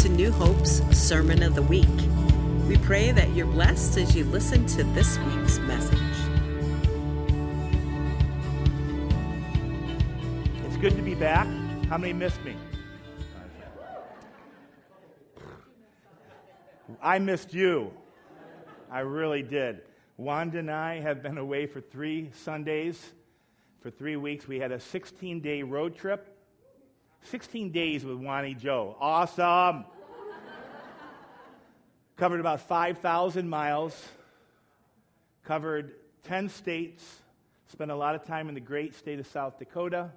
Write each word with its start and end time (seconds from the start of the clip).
to 0.00 0.08
New 0.08 0.32
Hope's 0.32 0.80
Sermon 0.98 1.42
of 1.42 1.54
the 1.54 1.60
Week. 1.60 1.86
We 2.66 2.78
pray 2.78 3.12
that 3.12 3.34
you're 3.34 3.44
blessed 3.44 3.98
as 3.98 4.16
you 4.16 4.24
listen 4.24 4.64
to 4.68 4.82
this 4.82 5.18
week's 5.18 5.58
message. 5.58 5.98
It's 10.64 10.78
good 10.78 10.96
to 10.96 11.02
be 11.02 11.14
back. 11.14 11.46
How 11.90 11.98
many 11.98 12.14
missed 12.14 12.42
me? 12.44 12.56
I 17.02 17.18
missed 17.18 17.52
you. 17.52 17.92
I 18.90 19.00
really 19.00 19.42
did. 19.42 19.82
Wanda 20.16 20.60
and 20.60 20.70
I 20.70 21.00
have 21.00 21.22
been 21.22 21.36
away 21.36 21.66
for 21.66 21.82
three 21.82 22.30
Sundays. 22.32 23.12
For 23.82 23.90
three 23.90 24.16
weeks, 24.16 24.48
we 24.48 24.60
had 24.60 24.72
a 24.72 24.80
16 24.80 25.40
day 25.40 25.62
road 25.62 25.94
trip. 25.94 26.29
16 27.24 27.70
days 27.70 28.04
with 28.04 28.16
Wani 28.16 28.54
Joe. 28.54 28.96
Awesome. 28.98 29.84
Covered 32.16 32.40
about 32.40 32.60
5,000 32.60 33.48
miles. 33.48 34.08
Covered 35.44 35.94
10 36.24 36.48
states. 36.48 37.02
Spent 37.68 37.90
a 37.90 37.96
lot 37.96 38.14
of 38.14 38.24
time 38.24 38.48
in 38.48 38.54
the 38.54 38.60
great 38.60 38.94
state 38.94 39.18
of 39.20 39.26
South 39.26 39.58
Dakota. 39.58 40.10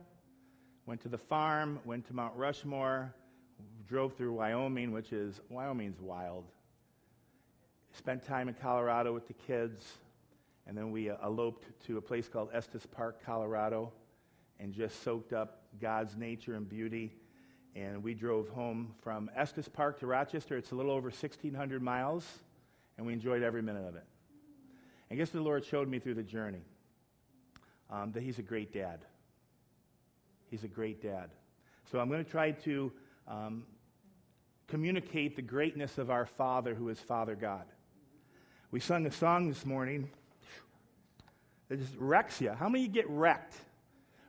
Went 0.85 1.01
to 1.01 1.09
the 1.09 1.17
farm, 1.17 1.79
went 1.85 2.07
to 2.07 2.13
Mount 2.13 2.35
Rushmore, 2.35 3.13
drove 3.87 4.15
through 4.15 4.33
Wyoming, 4.33 4.91
which 4.91 5.13
is, 5.13 5.39
Wyoming's 5.49 6.01
wild. 6.01 6.45
Spent 7.93 8.25
time 8.25 8.49
in 8.49 8.55
Colorado 8.55 9.13
with 9.13 9.27
the 9.27 9.33
kids, 9.33 9.81
and 10.67 10.77
then 10.77 10.91
we 10.91 11.09
uh, 11.09 11.15
eloped 11.23 11.65
to 11.85 11.97
a 11.97 12.01
place 12.01 12.27
called 12.27 12.49
Estes 12.53 12.85
Park, 12.85 13.23
Colorado, 13.23 13.93
and 14.59 14.73
just 14.73 15.03
soaked 15.03 15.31
up 15.31 15.62
God's 15.79 16.15
nature 16.15 16.55
and 16.55 16.67
beauty. 16.67 17.13
And 17.75 18.03
we 18.03 18.13
drove 18.13 18.49
home 18.49 18.93
from 19.01 19.31
Estes 19.35 19.67
Park 19.67 19.99
to 19.99 20.07
Rochester. 20.07 20.57
It's 20.57 20.71
a 20.71 20.75
little 20.75 20.91
over 20.91 21.09
1,600 21.09 21.81
miles, 21.81 22.25
and 22.97 23.07
we 23.07 23.13
enjoyed 23.13 23.41
every 23.41 23.61
minute 23.61 23.87
of 23.87 23.95
it. 23.95 24.05
And 25.09 25.17
guess 25.17 25.29
what 25.29 25.39
the 25.39 25.43
Lord 25.43 25.65
showed 25.65 25.87
me 25.87 25.99
through 25.99 26.15
the 26.15 26.23
journey? 26.23 26.61
Um, 27.89 28.11
that 28.11 28.21
He's 28.21 28.39
a 28.39 28.43
great 28.43 28.73
dad. 28.73 28.99
He's 30.49 30.63
a 30.63 30.67
great 30.67 31.01
dad. 31.01 31.31
So 31.91 31.99
I'm 31.99 32.09
going 32.09 32.23
to 32.23 32.29
try 32.29 32.51
to 32.51 32.91
um, 33.27 33.63
communicate 34.67 35.35
the 35.35 35.41
greatness 35.41 35.97
of 35.97 36.11
our 36.11 36.25
Father 36.25 36.75
who 36.75 36.89
is 36.89 36.99
Father 36.99 37.35
God. 37.35 37.65
We 38.69 38.79
sung 38.79 39.05
a 39.05 39.11
song 39.11 39.49
this 39.49 39.65
morning 39.65 40.09
that 41.69 41.79
just 41.79 41.95
wrecks 41.97 42.41
you. 42.41 42.51
How 42.51 42.69
many 42.69 42.87
get 42.87 43.09
wrecked? 43.09 43.55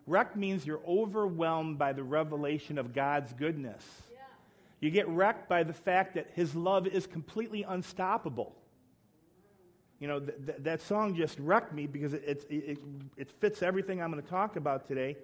Wrecked 0.06 0.36
means 0.36 0.66
you're 0.66 0.83
overwhelmed 0.86 1.78
by 1.78 1.92
the 1.92 2.02
revelation 2.02 2.78
of 2.78 2.92
God's 2.92 3.33
goodness. 3.33 3.84
Yeah. 4.12 4.19
You 4.80 4.91
get 4.91 5.08
wrecked 5.08 5.48
by 5.48 5.62
the 5.62 5.72
fact 5.72 6.14
that 6.14 6.28
His 6.34 6.55
love 6.55 6.86
is 6.86 7.06
completely 7.06 7.62
unstoppable. 7.62 8.55
You 9.98 10.08
know, 10.08 10.20
th- 10.20 10.38
th- 10.44 10.58
that 10.61 10.83
song 10.83 11.14
just 11.14 11.38
wrecked 11.38 11.72
me 11.72 11.86
because 11.86 12.12
it, 12.12 12.24
it, 12.27 12.46
it, 12.50 12.78
it 13.16 13.30
fits 13.41 13.62
everything 13.62 14.02
I'm 14.02 14.11
going 14.11 14.22
to 14.22 14.28
talk 14.28 14.56
about 14.56 14.86
today. 14.86 15.16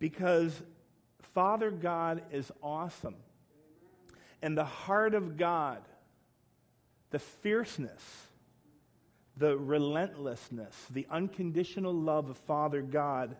Because 0.00 0.60
Father 1.34 1.70
God 1.70 2.22
is 2.32 2.50
awesome. 2.62 3.14
And 4.42 4.56
the 4.56 4.64
heart 4.64 5.14
of 5.14 5.36
God, 5.36 5.82
the 7.10 7.18
fierceness, 7.18 8.02
the 9.36 9.56
relentlessness, 9.56 10.74
the 10.90 11.06
unconditional 11.10 11.92
love 11.92 12.30
of 12.30 12.38
Father 12.38 12.82
God 12.82 13.36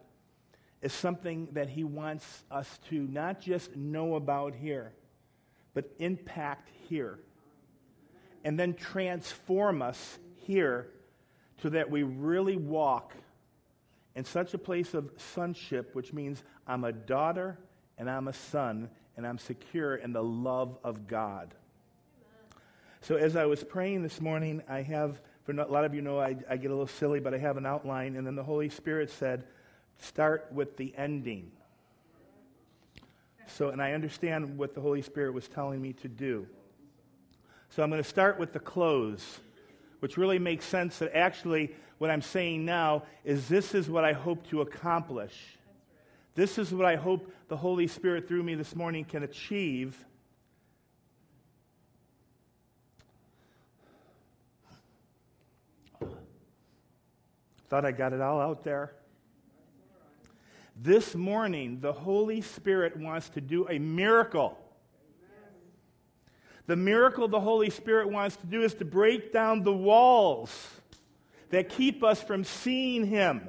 is 0.82 0.92
something 0.92 1.48
that 1.52 1.68
He 1.68 1.84
wants 1.84 2.44
us 2.50 2.78
to 2.88 3.06
not 3.08 3.40
just 3.40 3.76
know 3.76 4.14
about 4.14 4.54
here, 4.54 4.92
but 5.74 5.90
impact 5.98 6.70
here. 6.88 7.18
And 8.44 8.58
then 8.58 8.74
transform 8.74 9.82
us 9.82 10.18
here 10.46 10.88
so 11.62 11.68
that 11.68 11.90
we 11.90 12.02
really 12.02 12.56
walk 12.56 13.14
in 14.14 14.24
such 14.24 14.54
a 14.54 14.58
place 14.58 14.94
of 14.94 15.10
sonship, 15.16 15.94
which 15.94 16.12
means 16.12 16.42
I'm 16.66 16.84
a 16.84 16.92
daughter 16.92 17.58
and 17.98 18.08
I'm 18.08 18.28
a 18.28 18.32
son 18.32 18.88
and 19.16 19.26
I'm 19.26 19.38
secure 19.38 19.96
in 19.96 20.12
the 20.12 20.22
love 20.22 20.78
of 20.82 21.06
God. 21.06 21.54
So, 23.02 23.16
as 23.16 23.36
I 23.36 23.46
was 23.46 23.64
praying 23.64 24.02
this 24.02 24.20
morning, 24.20 24.62
I 24.68 24.82
have, 24.82 25.20
for 25.44 25.52
a 25.52 25.66
lot 25.66 25.84
of 25.84 25.94
you 25.94 26.02
know, 26.02 26.20
I, 26.20 26.36
I 26.48 26.56
get 26.56 26.70
a 26.70 26.74
little 26.74 26.86
silly, 26.86 27.18
but 27.18 27.32
I 27.32 27.38
have 27.38 27.56
an 27.56 27.64
outline, 27.64 28.16
and 28.16 28.26
then 28.26 28.34
the 28.34 28.42
Holy 28.42 28.68
Spirit 28.68 29.10
said, 29.10 29.44
start 30.00 30.48
with 30.52 30.76
the 30.76 30.94
ending. 30.96 31.50
So, 33.46 33.70
and 33.70 33.82
I 33.82 33.92
understand 33.92 34.56
what 34.56 34.74
the 34.74 34.80
Holy 34.80 35.02
Spirit 35.02 35.34
was 35.34 35.48
telling 35.48 35.80
me 35.80 35.92
to 35.94 36.08
do. 36.08 36.46
So, 37.70 37.82
I'm 37.82 37.90
going 37.90 38.02
to 38.02 38.08
start 38.08 38.38
with 38.38 38.52
the 38.52 38.60
close, 38.60 39.40
which 40.00 40.16
really 40.16 40.38
makes 40.38 40.64
sense 40.64 40.98
that 40.98 41.16
actually 41.16 41.74
what 41.98 42.10
I'm 42.10 42.22
saying 42.22 42.64
now 42.64 43.04
is 43.24 43.48
this 43.48 43.74
is 43.74 43.90
what 43.90 44.04
I 44.04 44.12
hope 44.12 44.48
to 44.48 44.62
accomplish. 44.62 45.34
This 46.34 46.58
is 46.58 46.72
what 46.72 46.86
I 46.86 46.96
hope 46.96 47.30
the 47.48 47.56
Holy 47.56 47.86
Spirit 47.86 48.26
through 48.26 48.42
me 48.42 48.54
this 48.54 48.74
morning 48.74 49.04
can 49.04 49.22
achieve. 49.22 50.02
Thought 57.68 57.84
I 57.84 57.92
got 57.92 58.12
it 58.12 58.20
all 58.20 58.40
out 58.40 58.64
there. 58.64 58.92
This 60.82 61.14
morning, 61.14 61.80
the 61.80 61.92
Holy 61.92 62.40
Spirit 62.40 62.96
wants 62.96 63.28
to 63.30 63.42
do 63.42 63.68
a 63.68 63.78
miracle. 63.78 64.56
The 66.66 66.76
miracle 66.76 67.28
the 67.28 67.38
Holy 67.38 67.68
Spirit 67.68 68.08
wants 68.08 68.36
to 68.36 68.46
do 68.46 68.62
is 68.62 68.72
to 68.74 68.86
break 68.86 69.30
down 69.30 69.62
the 69.62 69.74
walls 69.74 70.50
that 71.50 71.68
keep 71.68 72.02
us 72.02 72.22
from 72.22 72.44
seeing 72.44 73.04
Him 73.04 73.46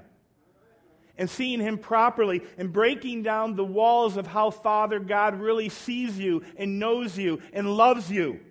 and 1.17 1.29
seeing 1.29 1.61
Him 1.61 1.77
properly 1.77 2.41
and 2.57 2.73
breaking 2.73 3.23
down 3.23 3.55
the 3.55 3.63
walls 3.63 4.17
of 4.17 4.27
how 4.27 4.49
Father 4.49 4.99
God 4.99 5.39
really 5.39 5.69
sees 5.69 6.19
you 6.19 6.43
and 6.57 6.79
knows 6.79 7.17
you 7.17 7.41
and 7.53 7.77
loves 7.77 8.11
you. 8.11 8.41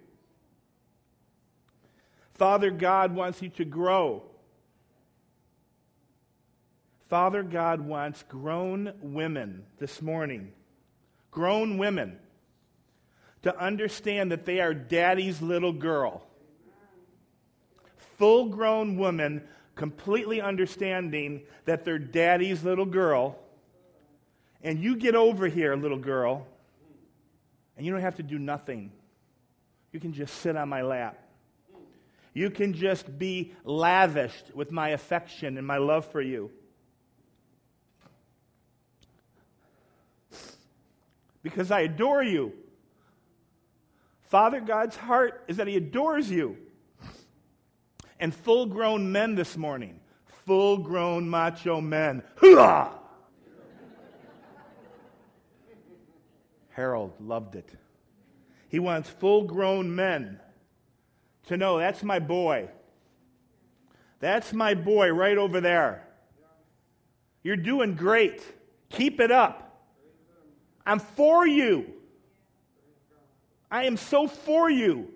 Father 2.33 2.71
God 2.71 3.15
wants 3.15 3.43
you 3.43 3.51
to 3.51 3.67
grow. 3.67 4.30
Father 7.11 7.43
God 7.43 7.81
wants 7.81 8.23
grown 8.29 8.95
women 9.03 9.67
this 9.81 10.01
morning, 10.01 10.53
grown 11.33 11.77
women, 11.77 12.17
to 13.43 13.59
understand 13.59 14.31
that 14.31 14.45
they 14.45 14.61
are 14.61 14.73
daddy's 14.73 15.43
little 15.43 15.73
girl. 15.73 16.25
Full 18.17 18.51
grown 18.51 18.97
women 18.97 19.43
completely 19.75 20.41
understanding 20.41 21.43
that 21.65 21.85
they're 21.85 21.99
daddy's 21.99 22.63
little 22.63 22.87
girl. 22.87 23.37
And 24.63 24.79
you 24.79 24.95
get 24.95 25.17
over 25.17 25.49
here, 25.49 25.75
little 25.75 25.99
girl, 25.99 26.47
and 27.77 27.85
you 27.85 27.91
don't 27.91 28.03
have 28.03 28.17
to 28.17 28.23
do 28.23 28.39
nothing. 28.39 28.93
You 29.91 29.99
can 29.99 30.13
just 30.13 30.35
sit 30.35 30.55
on 30.55 30.69
my 30.69 30.83
lap. 30.83 31.19
You 32.35 32.51
can 32.51 32.73
just 32.73 33.19
be 33.19 33.53
lavished 33.65 34.55
with 34.55 34.71
my 34.71 34.91
affection 34.91 35.59
and 35.59 35.67
my 35.67 35.79
love 35.79 36.07
for 36.07 36.21
you. 36.21 36.53
Because 41.43 41.71
I 41.71 41.81
adore 41.81 42.23
you. 42.23 42.53
Father 44.23 44.61
God's 44.61 44.97
heart 44.97 45.45
is 45.49 45.57
that 45.57 45.67
He 45.67 45.77
adores 45.77 46.31
you. 46.31 46.57
And 48.19 48.35
full 48.35 48.67
grown 48.67 49.11
men 49.13 49.35
this 49.35 49.57
morning, 49.57 49.99
full 50.45 50.79
grown 50.79 51.29
macho 51.29 51.81
men, 51.81 52.23
hooah! 52.37 52.91
Harold 56.71 57.15
loved 57.19 57.57
it. 57.57 57.69
He 58.69 58.79
wants 58.79 59.09
full 59.09 59.45
grown 59.45 59.95
men 59.95 60.39
to 61.47 61.57
know 61.57 61.79
that's 61.79 62.03
my 62.03 62.19
boy. 62.19 62.69
That's 64.21 64.53
my 64.53 64.75
boy 64.75 65.11
right 65.13 65.37
over 65.37 65.61
there. 65.61 66.07
You're 67.43 67.57
doing 67.57 67.95
great. 67.97 68.43
Keep 68.91 69.19
it 69.21 69.31
up. 69.31 69.70
I'm 70.87 70.99
for 70.99 71.47
you. 71.47 71.87
I 73.71 73.85
am 73.85 73.97
so 73.97 74.27
for 74.27 74.69
you. 74.71 75.09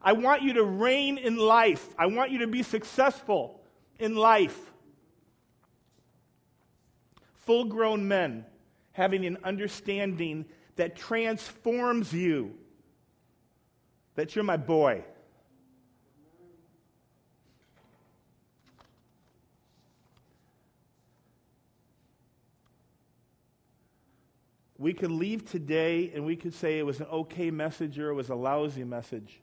I 0.00 0.12
want 0.12 0.42
you 0.42 0.54
to 0.54 0.64
reign 0.64 1.18
in 1.18 1.36
life. 1.36 1.88
I 1.98 2.06
want 2.06 2.30
you 2.30 2.38
to 2.38 2.46
be 2.46 2.62
successful 2.62 3.60
in 3.98 4.16
life. 4.16 4.58
Full 7.46 7.66
grown 7.66 8.06
men 8.06 8.44
having 8.92 9.24
an 9.24 9.38
understanding 9.42 10.44
that 10.76 10.96
transforms 10.96 12.12
you. 12.12 12.54
That 14.14 14.34
you're 14.34 14.44
my 14.44 14.56
boy. 14.56 15.04
We 24.82 24.92
could 24.92 25.12
leave 25.12 25.48
today 25.48 26.10
and 26.12 26.26
we 26.26 26.34
could 26.34 26.52
say 26.52 26.80
it 26.80 26.82
was 26.84 26.98
an 26.98 27.06
okay 27.06 27.52
message 27.52 28.00
or 28.00 28.10
it 28.10 28.14
was 28.14 28.30
a 28.30 28.34
lousy 28.34 28.82
message. 28.82 29.40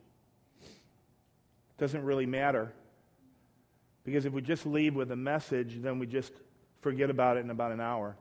It 0.60 1.78
Doesn't 1.78 2.04
really 2.04 2.26
matter. 2.26 2.70
Because 4.04 4.26
if 4.26 4.34
we 4.34 4.42
just 4.42 4.66
leave 4.66 4.94
with 4.94 5.10
a 5.12 5.16
message, 5.16 5.80
then 5.80 5.98
we 5.98 6.06
just 6.06 6.34
forget 6.82 7.08
about 7.08 7.38
it 7.38 7.40
in 7.40 7.48
about 7.48 7.72
an 7.72 7.80
hour, 7.80 8.16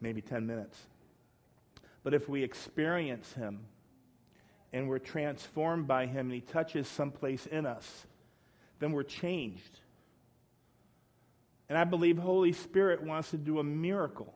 maybe 0.00 0.22
10 0.22 0.46
minutes. 0.46 0.78
But 2.02 2.14
if 2.14 2.26
we 2.26 2.42
experience 2.42 3.30
Him 3.34 3.60
and 4.72 4.88
we're 4.88 4.98
transformed 4.98 5.86
by 5.86 6.06
Him 6.06 6.28
and 6.28 6.32
He 6.32 6.40
touches 6.40 6.88
someplace 6.88 7.44
in 7.44 7.66
us, 7.66 8.06
then 8.78 8.92
we're 8.92 9.02
changed. 9.02 9.80
And 11.68 11.76
I 11.76 11.84
believe 11.84 12.16
Holy 12.16 12.52
Spirit 12.52 13.02
wants 13.02 13.30
to 13.32 13.36
do 13.36 13.58
a 13.58 13.64
miracle. 13.64 14.32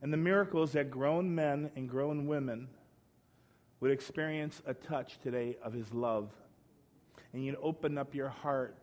And 0.00 0.12
the 0.12 0.16
miracle 0.16 0.62
is 0.62 0.72
that 0.72 0.90
grown 0.90 1.34
men 1.34 1.70
and 1.74 1.88
grown 1.88 2.26
women 2.26 2.68
would 3.80 3.90
experience 3.90 4.62
a 4.66 4.74
touch 4.74 5.18
today 5.22 5.56
of 5.62 5.72
His 5.72 5.92
love. 5.92 6.30
And 7.32 7.44
you'd 7.44 7.58
open 7.62 7.98
up 7.98 8.14
your 8.14 8.28
heart 8.28 8.76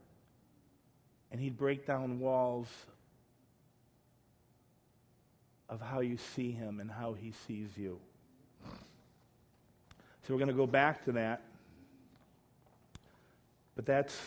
and 1.32 1.40
He'd 1.40 1.58
break 1.58 1.86
down 1.86 2.20
walls 2.20 2.68
of 5.70 5.82
how 5.82 6.02
you 6.02 6.18
see 6.18 6.52
Him 6.52 6.80
and 6.80 6.92
how 6.92 7.14
He 7.14 7.34
sees 7.48 7.70
you. 7.78 8.00
So 10.24 10.34
we're 10.34 10.40
going 10.40 10.48
to 10.48 10.54
go 10.54 10.68
back 10.68 11.06
to 11.06 11.12
that. 11.14 11.44
But 13.76 13.86
that's 13.86 14.18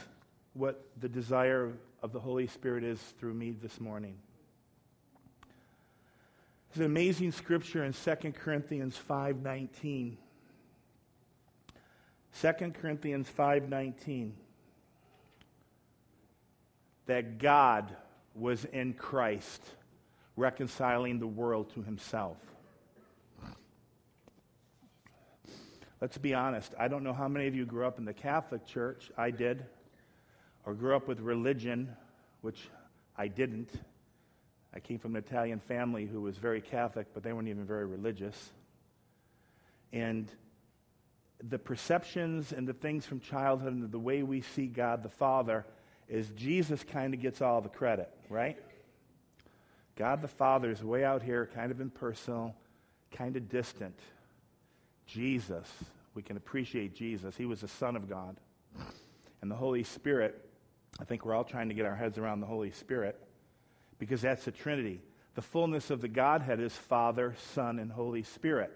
what 0.52 0.85
the 1.00 1.08
desire 1.08 1.73
of 2.02 2.12
the 2.12 2.20
Holy 2.20 2.46
Spirit 2.46 2.85
is 2.85 3.00
through 3.19 3.35
me 3.35 3.52
this 3.52 3.81
morning. 3.81 4.17
There's 6.69 6.85
an 6.85 6.91
amazing 6.91 7.32
scripture 7.32 7.85
in 7.85 7.93
2 7.93 8.35
Corinthians 8.35 8.97
5:19. 8.97 10.19
2 12.32 12.75
Corinthians 12.75 13.29
5:19 13.29 14.35
that 17.06 17.38
God 17.38 17.97
was 18.35 18.65
in 18.67 18.93
Christ 18.93 19.62
reconciling 20.37 21.19
the 21.19 21.26
world 21.26 21.70
to 21.70 21.82
himself. 21.82 22.37
Let's 26.00 26.19
be 26.19 26.32
honest. 26.32 26.75
I 26.79 26.87
don't 26.87 27.03
know 27.03 27.12
how 27.12 27.26
many 27.26 27.49
of 27.49 27.56
you 27.56 27.67
grew 27.67 27.85
up 27.87 27.99
in 27.99 28.05
the 28.05 28.14
Catholic 28.14 28.64
Church. 28.64 29.11
I 29.17 29.32
did. 29.32 29.67
Or 30.64 30.75
grew 30.75 30.94
up 30.94 31.09
with 31.09 31.19
religion, 31.21 31.97
which 32.43 32.69
I 33.17 33.26
didn't. 33.26 33.71
I 34.75 34.81
came 34.81 34.99
from 34.99 35.17
an 35.17 35.25
Italian 35.25 35.61
family 35.61 36.06
who 36.06 36.20
was 36.20 36.37
very 36.37 36.61
Catholic, 36.61 37.06
but 37.15 37.23
they 37.23 37.32
weren't 37.32 37.49
even 37.49 37.65
very 37.65 37.87
religious. 37.87 38.50
And 39.93 40.29
the 41.43 41.59
perceptions 41.59 42.53
and 42.53 42.69
the 42.69 42.75
things 42.75 43.06
from 43.06 43.20
childhood 43.20 43.73
and 43.73 43.91
the 43.91 43.99
way 43.99 44.23
we 44.23 44.43
see 44.43 44.67
God 44.67 45.03
the 45.03 45.09
Father 45.09 45.65
is 46.09 46.29
Jesus 46.31 46.85
kind 46.85 47.15
of 47.15 47.20
gets 47.20 47.41
all 47.41 47.61
the 47.61 47.69
credit, 47.69 48.11
right? 48.29 48.59
God 49.97 50.20
the 50.20 50.29
Father 50.29 50.71
is 50.71 50.82
way 50.82 51.05
out 51.05 51.23
here, 51.23 51.49
kind 51.55 51.71
of 51.71 51.81
impersonal, 51.81 52.55
kind 53.11 53.37
of 53.37 53.49
distant. 53.49 53.99
Jesus, 55.06 55.67
we 56.14 56.23
can 56.23 56.37
appreciate 56.37 56.94
Jesus. 56.94 57.37
He 57.37 57.47
was 57.47 57.62
the 57.62 57.69
Son 57.69 57.97
of 57.97 58.09
God. 58.09 58.37
And 59.41 59.50
the 59.50 59.56
Holy 59.56 59.85
Spirit, 59.85 60.44
I 61.00 61.05
think 61.05 61.25
we're 61.25 61.35
all 61.35 61.44
trying 61.44 61.69
to 61.69 61.75
get 61.75 61.87
our 61.87 61.97
heads 61.97 62.19
around 62.19 62.41
the 62.41 62.47
Holy 62.47 62.71
Spirit 62.71 63.19
because 63.99 64.23
that's 64.23 64.45
the 64.45 64.53
Trinity. 64.53 65.00
The 65.35 65.43
fullness 65.43 65.91
of 65.91 66.00
the 66.00 66.09
Godhead 66.09 66.61
is 66.61 66.73
Father, 66.73 67.35
Son, 67.55 67.79
and 67.79 67.93
Holy 67.93 68.23
Spirit. 68.23 68.73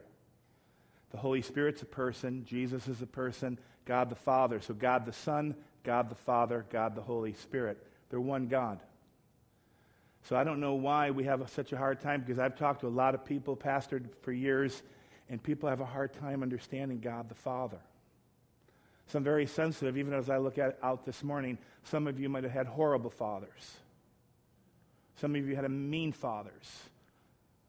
The 1.11 1.19
Holy 1.19 1.43
Spirit's 1.43 1.83
a 1.83 1.87
person, 1.87 2.45
Jesus 2.45 2.89
is 2.89 3.03
a 3.03 3.07
person, 3.07 3.59
God 3.85 4.11
the 4.11 4.17
Father. 4.17 4.61
So 4.61 4.73
God 4.73 5.05
the 5.05 5.13
Son, 5.13 5.55
God 5.85 6.09
the 6.09 6.15
Father, 6.15 6.65
God 6.71 6.95
the 6.95 7.03
Holy 7.03 7.35
Spirit. 7.35 7.85
They're 8.11 8.21
one 8.21 8.47
God. 8.47 8.81
So 10.25 10.37
I 10.37 10.45
don't 10.45 10.61
know 10.61 10.75
why 10.75 11.11
we 11.11 11.25
have 11.25 11.41
a, 11.41 11.49
such 11.49 11.73
a 11.73 11.77
hard 11.77 12.01
time 12.01 12.21
because 12.21 12.39
I've 12.39 12.57
talked 12.57 12.83
to 12.83 12.87
a 12.87 12.89
lot 12.89 13.15
of 13.15 13.25
people, 13.25 13.57
pastored 13.57 14.05
for 14.23 14.33
years, 14.33 14.83
and 15.29 15.43
people 15.43 15.69
have 15.69 15.81
a 15.81 15.87
hard 15.87 16.13
time 16.15 16.43
understanding 16.43 17.01
God 17.01 17.29
the 17.29 17.35
Father. 17.35 17.79
So 19.09 19.19
I'm 19.19 19.25
very 19.25 19.47
sensitive, 19.47 19.99
even 19.99 20.15
as 20.15 20.31
I 20.31 20.39
look 20.39 20.59
at 20.59 20.79
out 20.83 21.05
this 21.05 21.25
morning. 21.25 21.59
Some 21.85 22.07
of 22.07 22.21
you 22.21 22.29
might 22.29 22.45
have 22.45 22.53
had 22.53 22.67
horrible 22.67 23.11
fathers. 23.11 23.77
Some 25.17 25.35
of 25.35 25.47
you 25.47 25.55
had 25.55 25.65
a 25.65 25.69
mean 25.69 26.13
fathers. 26.13 26.83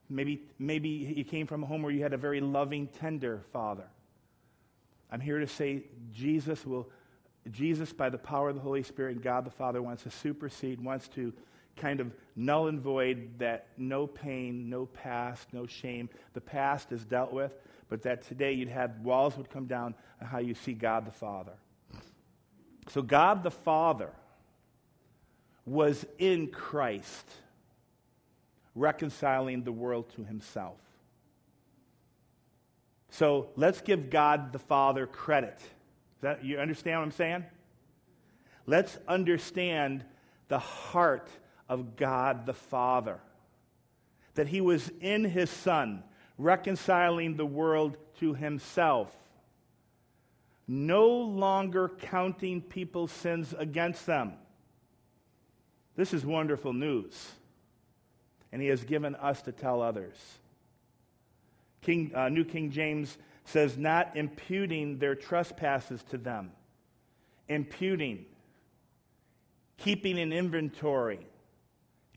Maybe, 0.08 0.42
maybe 0.58 0.88
you 0.88 1.24
came 1.24 1.46
from 1.46 1.62
a 1.62 1.66
home 1.66 1.82
where 1.82 1.92
you 1.92 2.02
had 2.02 2.12
a 2.12 2.18
very 2.18 2.40
loving, 2.40 2.88
tender 2.88 3.42
father. 3.52 3.86
I'm 5.10 5.20
here 5.20 5.38
to 5.38 5.46
say 5.46 5.84
Jesus 6.12 6.66
will, 6.66 6.90
Jesus, 7.50 7.92
by 7.92 8.10
the 8.10 8.18
power 8.18 8.48
of 8.48 8.56
the 8.56 8.60
Holy 8.60 8.82
Spirit 8.82 9.16
and 9.16 9.22
God 9.22 9.44
the 9.44 9.50
Father, 9.50 9.80
wants 9.80 10.02
to 10.02 10.10
supersede, 10.10 10.82
wants 10.82 11.08
to 11.08 11.32
kind 11.76 12.00
of 12.00 12.12
null 12.36 12.68
and 12.68 12.80
void 12.80 13.38
that 13.38 13.68
no 13.76 14.06
pain, 14.06 14.68
no 14.68 14.86
past, 14.86 15.52
no 15.52 15.66
shame. 15.66 16.08
The 16.32 16.40
past 16.40 16.92
is 16.92 17.04
dealt 17.04 17.32
with, 17.32 17.52
but 17.88 18.02
that 18.02 18.22
today 18.22 18.52
you'd 18.52 18.68
have 18.68 18.98
walls 19.00 19.36
would 19.36 19.50
come 19.50 19.66
down 19.66 19.94
on 20.20 20.26
how 20.26 20.38
you 20.38 20.54
see 20.54 20.72
God 20.72 21.06
the 21.06 21.12
Father. 21.12 21.52
So, 22.88 23.02
God 23.02 23.42
the 23.42 23.50
Father 23.50 24.10
was 25.66 26.04
in 26.18 26.48
Christ, 26.48 27.26
reconciling 28.74 29.64
the 29.64 29.72
world 29.72 30.10
to 30.16 30.24
himself. 30.24 30.78
So 33.10 33.48
let's 33.56 33.80
give 33.80 34.10
God 34.10 34.52
the 34.52 34.58
Father 34.58 35.06
credit. 35.06 35.58
That, 36.20 36.44
you 36.44 36.58
understand 36.58 36.98
what 36.98 37.04
I'm 37.04 37.12
saying? 37.12 37.44
Let's 38.66 38.98
understand 39.06 40.04
the 40.48 40.58
heart 40.58 41.28
of 41.68 41.96
God 41.96 42.46
the 42.46 42.54
Father. 42.54 43.20
That 44.34 44.48
he 44.48 44.60
was 44.60 44.90
in 45.00 45.24
his 45.24 45.48
Son, 45.48 46.02
reconciling 46.38 47.36
the 47.36 47.46
world 47.46 47.96
to 48.18 48.34
himself, 48.34 49.14
no 50.66 51.08
longer 51.08 51.90
counting 52.00 52.60
people's 52.60 53.12
sins 53.12 53.54
against 53.56 54.06
them. 54.06 54.32
This 55.96 56.12
is 56.12 56.24
wonderful 56.24 56.72
news. 56.72 57.32
And 58.52 58.62
he 58.62 58.68
has 58.68 58.84
given 58.84 59.14
us 59.16 59.42
to 59.42 59.52
tell 59.52 59.82
others. 59.82 60.16
King, 61.82 62.12
uh, 62.14 62.28
New 62.28 62.44
King 62.44 62.70
James 62.70 63.18
says, 63.44 63.76
not 63.76 64.16
imputing 64.16 64.98
their 64.98 65.14
trespasses 65.14 66.02
to 66.04 66.18
them. 66.18 66.50
Imputing, 67.48 68.24
keeping 69.76 70.18
an 70.18 70.32
inventory, 70.32 71.20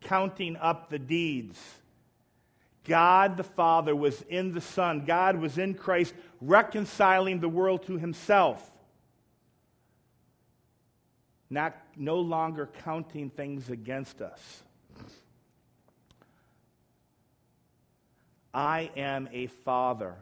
counting 0.02 0.56
up 0.56 0.90
the 0.90 1.00
deeds. 1.00 1.60
God 2.86 3.36
the 3.36 3.44
Father 3.44 3.94
was 3.96 4.22
in 4.30 4.54
the 4.54 4.62
Son. 4.62 5.04
God 5.06 5.38
was 5.38 5.58
in 5.58 5.74
Christ, 5.74 6.14
reconciling 6.40 7.42
the 7.42 7.50
world 7.50 7.86
to 7.88 7.98
himself. 7.98 8.72
Not, 11.50 11.76
no 12.00 12.20
longer 12.20 12.70
counting 12.84 13.30
things 13.30 13.70
against 13.70 14.22
us. 14.22 14.64
I 18.54 18.90
am 18.96 19.30
a 19.32 19.48
father 19.48 20.16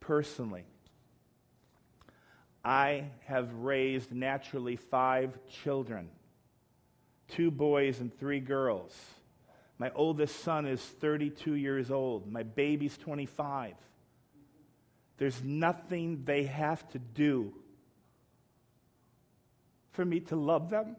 personally. 0.00 0.64
I 2.64 3.04
have 3.26 3.52
raised 3.54 4.12
naturally 4.12 4.76
five 4.76 5.38
children 5.62 6.08
two 7.28 7.50
boys 7.50 8.00
and 8.00 8.16
three 8.18 8.40
girls. 8.40 8.96
My 9.78 9.90
oldest 9.94 10.40
son 10.40 10.66
is 10.66 10.80
32 10.80 11.54
years 11.54 11.90
old. 11.90 12.30
My 12.30 12.42
baby's 12.42 12.96
25. 12.96 13.74
There's 15.18 15.42
nothing 15.42 16.22
they 16.24 16.44
have 16.44 16.88
to 16.90 16.98
do 16.98 17.52
for 19.96 20.04
me 20.04 20.20
to 20.20 20.36
love 20.36 20.70
them. 20.70 20.94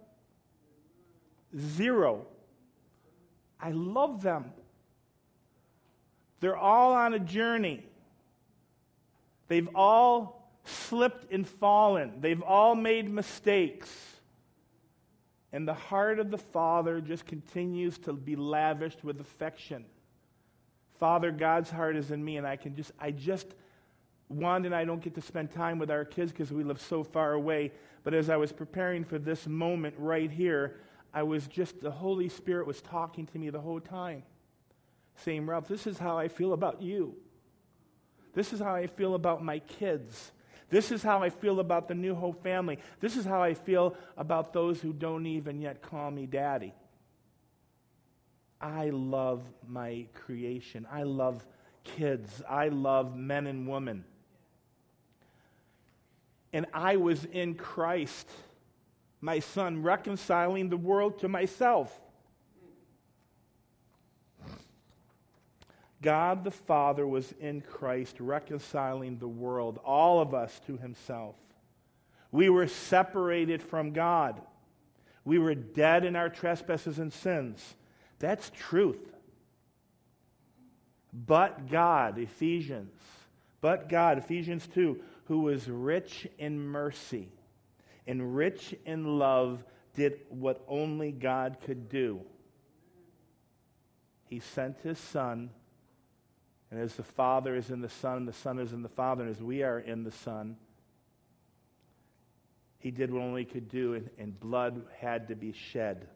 Zero. 1.56 2.26
I 3.62 3.72
love 3.72 4.22
them. 4.22 4.52
They're 6.40 6.58
all 6.58 6.94
on 6.94 7.14
a 7.14 7.20
journey. 7.20 7.86
They've 9.48 9.70
all 9.74 10.52
slipped 10.66 11.32
and 11.32 11.48
fallen. 11.48 12.20
They've 12.20 12.42
all 12.42 12.76
made 12.76 13.10
mistakes. 13.10 13.90
And 15.54 15.68
the 15.68 15.74
heart 15.74 16.20
of 16.20 16.30
the 16.30 16.38
Father 16.38 17.00
just 17.00 17.26
continues 17.26 17.98
to 18.00 18.14
be 18.14 18.36
lavished 18.36 19.04
with 19.04 19.22
affection. 19.22 19.86
Father, 21.00 21.32
God's 21.32 21.70
heart 21.70 21.96
is 21.96 22.12
in 22.12 22.24
me, 22.24 22.38
and 22.38 22.46
I 22.46 22.58
can 22.58 22.76
just, 22.76 22.92
I 23.00 23.12
just, 23.12 23.48
Wanda 24.30 24.68
and 24.68 24.76
I 24.76 24.84
don't 24.84 25.02
get 25.02 25.16
to 25.16 25.22
spend 25.22 25.52
time 25.52 25.80
with 25.80 25.90
our 25.90 26.04
kids 26.04 26.32
because 26.32 26.52
we 26.52 26.64
live 26.64 26.82
so 26.82 27.04
far 27.04 27.34
away. 27.34 27.72
But 28.08 28.14
as 28.14 28.30
I 28.30 28.38
was 28.38 28.54
preparing 28.54 29.04
for 29.04 29.20
this 29.20 29.48
moment 29.48 29.96
right 29.98 30.32
here, 30.32 30.78
I 31.14 31.24
was 31.24 31.46
just, 31.46 31.82
the 31.82 31.92
Holy 31.92 32.30
Spirit 32.30 32.66
was 32.66 32.82
talking 32.82 33.26
to 33.26 33.38
me 33.38 33.50
the 33.50 33.60
whole 33.60 33.82
time, 33.82 34.24
saying, 35.18 35.46
Ralph, 35.46 35.68
this 35.68 35.86
is 35.86 36.00
how 36.00 36.18
I 36.18 36.30
feel 36.30 36.54
about 36.54 36.82
you. 36.82 37.18
This 38.34 38.54
is 38.54 38.62
how 38.62 38.74
I 38.74 38.88
feel 38.88 39.14
about 39.14 39.44
my 39.44 39.60
kids. 39.60 40.32
This 40.70 40.94
is 40.94 41.04
how 41.04 41.22
I 41.22 41.30
feel 41.30 41.60
about 41.60 41.90
the 41.90 41.96
New 41.96 42.16
Hope 42.16 42.42
family. 42.42 42.80
This 43.02 43.18
is 43.18 43.26
how 43.26 43.44
I 43.44 43.54
feel 43.54 43.94
about 44.16 44.54
those 44.54 44.80
who 44.80 44.94
don't 44.94 45.26
even 45.26 45.60
yet 45.60 45.82
call 45.82 46.10
me 46.10 46.28
daddy. 46.28 46.74
I 48.62 48.90
love 48.92 49.44
my 49.68 50.08
creation. 50.14 50.88
I 50.90 51.04
love 51.04 51.46
kids. 51.84 52.42
I 52.50 52.70
love 52.70 53.18
men 53.18 53.48
and 53.48 53.68
women. 53.68 54.06
And 56.54 56.66
I 56.74 56.96
was 56.98 57.26
in 57.26 57.56
Christ, 57.56 58.30
my 59.22 59.40
son, 59.40 59.84
reconciling 59.84 60.70
the 60.70 60.78
world 60.78 61.20
to 61.20 61.28
myself. 61.28 62.00
God 66.02 66.44
the 66.44 66.52
Father 66.52 67.08
was 67.08 67.34
in 67.40 67.62
Christ 67.62 68.20
reconciling 68.20 69.18
the 69.18 69.28
world, 69.28 69.80
all 69.84 70.22
of 70.22 70.34
us, 70.34 70.62
to 70.68 70.78
himself. 70.78 71.36
We 72.32 72.50
were 72.50 72.68
separated 72.68 73.62
from 73.62 73.94
God. 73.94 74.40
We 75.26 75.40
were 75.40 75.56
dead 75.56 76.06
in 76.06 76.16
our 76.16 76.30
trespasses 76.30 77.00
and 77.00 77.12
sins. 77.12 77.76
That's 78.20 78.52
truth. 78.52 79.14
But 81.12 81.70
God, 81.70 82.20
Ephesians, 82.20 82.94
but 83.60 83.90
God, 83.90 84.18
Ephesians 84.18 84.68
2, 84.74 85.00
who 85.28 85.42
was 85.42 85.68
rich 85.68 86.28
in 86.38 86.60
mercy 86.60 87.30
and 88.06 88.36
rich 88.36 88.76
in 88.86 89.20
love, 89.20 89.64
did 89.94 90.20
what 90.30 90.64
only 90.68 91.12
God 91.12 91.58
could 91.66 91.90
do. 91.90 92.22
He 94.26 94.40
sent 94.40 94.80
his 94.82 94.98
Son 94.98 95.50
and 96.70 96.80
as 96.80 96.96
the 96.96 97.04
Father 97.04 97.56
is 97.56 97.70
in 97.70 97.82
the 97.82 97.90
Son, 97.90 98.26
the 98.26 98.34
Son 98.34 98.60
is 98.60 98.74
in 98.74 98.82
the 98.82 98.90
Father, 98.90 99.24
and 99.24 99.34
as 99.34 99.42
we 99.42 99.64
are 99.64 99.80
in 99.80 100.04
the 100.04 100.12
Son, 100.12 100.58
he 102.80 102.92
did 102.92 103.12
what 103.12 103.22
only 103.22 103.44
he 103.44 103.50
could 103.50 103.70
do, 103.70 103.94
and, 103.94 104.10
and 104.18 104.40
blood 104.40 104.84
had 105.00 105.30
to 105.30 105.36
be 105.36 105.54
shed. 105.54 106.08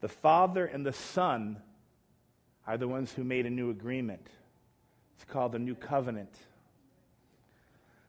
The 0.00 0.08
Father 0.08 0.66
and 0.66 0.84
the 0.84 0.92
Son 0.92 1.58
are 2.66 2.76
the 2.76 2.88
ones 2.88 3.12
who 3.12 3.22
made 3.22 3.46
a 3.46 3.50
new 3.50 3.70
agreement. 3.70 4.26
It's 5.14 5.24
called 5.24 5.52
the 5.52 5.58
New 5.58 5.76
Covenant. 5.76 6.34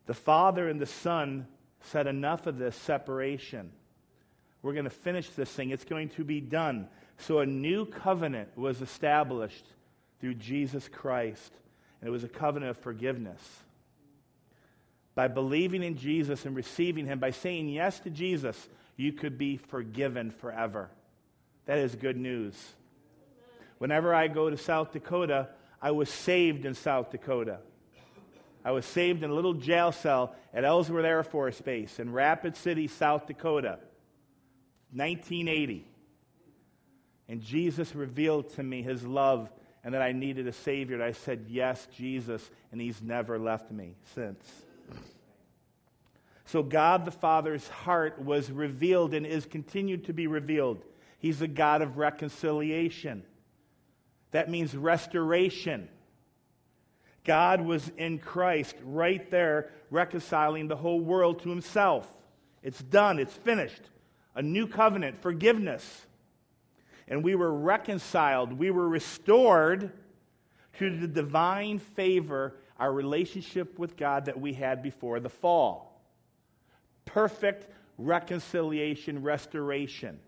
The 0.07 0.13
Father 0.13 0.67
and 0.67 0.79
the 0.79 0.85
Son 0.85 1.47
said, 1.81 2.07
Enough 2.07 2.47
of 2.47 2.57
this 2.57 2.75
separation. 2.75 3.71
We're 4.61 4.73
going 4.73 4.85
to 4.85 4.89
finish 4.89 5.29
this 5.29 5.49
thing. 5.49 5.69
It's 5.69 5.85
going 5.85 6.09
to 6.09 6.23
be 6.23 6.41
done. 6.41 6.87
So 7.19 7.39
a 7.39 7.45
new 7.45 7.85
covenant 7.85 8.57
was 8.57 8.81
established 8.81 9.65
through 10.19 10.35
Jesus 10.35 10.87
Christ. 10.87 11.53
And 12.01 12.07
it 12.07 12.11
was 12.11 12.23
a 12.23 12.29
covenant 12.29 12.71
of 12.71 12.77
forgiveness. 12.77 13.41
By 15.13 15.27
believing 15.27 15.83
in 15.83 15.97
Jesus 15.97 16.45
and 16.45 16.55
receiving 16.55 17.05
Him, 17.05 17.19
by 17.19 17.31
saying 17.31 17.69
yes 17.69 17.99
to 18.01 18.09
Jesus, 18.09 18.69
you 18.95 19.13
could 19.13 19.37
be 19.37 19.57
forgiven 19.57 20.31
forever. 20.31 20.89
That 21.65 21.79
is 21.79 21.95
good 21.95 22.17
news. 22.17 22.55
Whenever 23.77 24.13
I 24.13 24.27
go 24.27 24.49
to 24.49 24.57
South 24.57 24.91
Dakota, 24.91 25.49
I 25.81 25.91
was 25.91 26.09
saved 26.09 26.65
in 26.65 26.73
South 26.73 27.11
Dakota. 27.11 27.59
I 28.67 28.71
was 28.71 28.85
saved 28.85 29.23
in 29.23 29.29
a 29.29 29.33
little 29.33 29.53
jail 29.53 29.93
cell 29.93 30.35
at 30.53 30.65
Ellsworth 30.65 31.05
Air 31.05 31.23
Force 31.23 31.61
Base 31.61 31.99
in 31.99 32.11
Rapid 32.11 32.57
City, 32.57 32.89
South 32.89 33.25
Dakota, 33.25 33.79
1980. 34.91 35.87
And 37.29 37.41
Jesus 37.41 37.95
revealed 37.95 38.49
to 38.55 38.63
me 38.63 38.81
his 38.81 39.05
love 39.05 39.49
and 39.85 39.93
that 39.93 40.01
I 40.01 40.11
needed 40.11 40.47
a 40.47 40.51
Savior. 40.51 40.95
And 40.95 41.03
I 41.05 41.13
said, 41.13 41.45
Yes, 41.47 41.87
Jesus, 41.95 42.51
and 42.73 42.81
He's 42.81 43.01
never 43.01 43.39
left 43.39 43.71
me 43.71 43.95
since. 44.13 44.45
So, 46.43 46.61
God 46.61 47.05
the 47.05 47.11
Father's 47.11 47.69
heart 47.69 48.21
was 48.21 48.51
revealed 48.51 49.13
and 49.13 49.25
is 49.25 49.45
continued 49.45 50.07
to 50.07 50.13
be 50.13 50.27
revealed. 50.27 50.83
He's 51.19 51.41
a 51.41 51.47
God 51.47 51.81
of 51.81 51.97
reconciliation. 51.97 53.23
That 54.31 54.49
means 54.49 54.75
restoration. 54.75 55.87
God 57.27 57.61
was 57.61 57.91
in 57.97 58.17
Christ 58.17 58.75
right 58.83 59.29
there, 59.29 59.69
reconciling 59.91 60.67
the 60.67 60.75
whole 60.75 60.99
world 60.99 61.43
to 61.43 61.49
Himself. 61.49 62.11
It's 62.63 62.81
done, 62.81 63.19
it's 63.19 63.33
finished. 63.33 63.83
A 64.33 64.41
new 64.41 64.67
covenant, 64.67 65.21
forgiveness 65.21 66.07
and 67.07 67.23
we 67.23 67.35
were 67.35 67.53
reconciled, 67.53 68.53
we 68.53 68.71
were 68.71 68.87
restored 68.87 69.91
to 70.79 70.97
the 70.97 71.07
divine 71.07 71.79
favor, 71.79 72.55
our 72.77 72.91
relationship 72.91 73.79
with 73.79 73.95
God 73.95 74.25
that 74.25 74.39
we 74.39 74.53
had 74.53 74.83
before 74.83 75.19
the 75.19 75.29
fall. 75.29 76.01
Perfect 77.05 77.67
reconciliation, 77.97 79.23
restoration. 79.23 80.19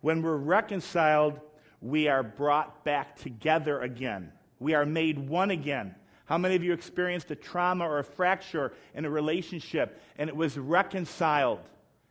When 0.00 0.22
we're 0.22 0.36
reconciled, 0.36 1.40
we 1.80 2.08
are 2.08 2.22
brought 2.22 2.84
back 2.84 3.16
together 3.16 3.80
again. 3.80 4.32
We 4.58 4.74
are 4.74 4.86
made 4.86 5.18
one 5.18 5.50
again. 5.50 5.94
How 6.26 6.38
many 6.38 6.56
of 6.56 6.64
you 6.64 6.72
experienced 6.72 7.30
a 7.30 7.36
trauma 7.36 7.86
or 7.86 7.98
a 7.98 8.04
fracture 8.04 8.72
in 8.94 9.04
a 9.04 9.10
relationship 9.10 10.00
and 10.16 10.30
it 10.30 10.36
was 10.36 10.56
reconciled? 10.56 11.60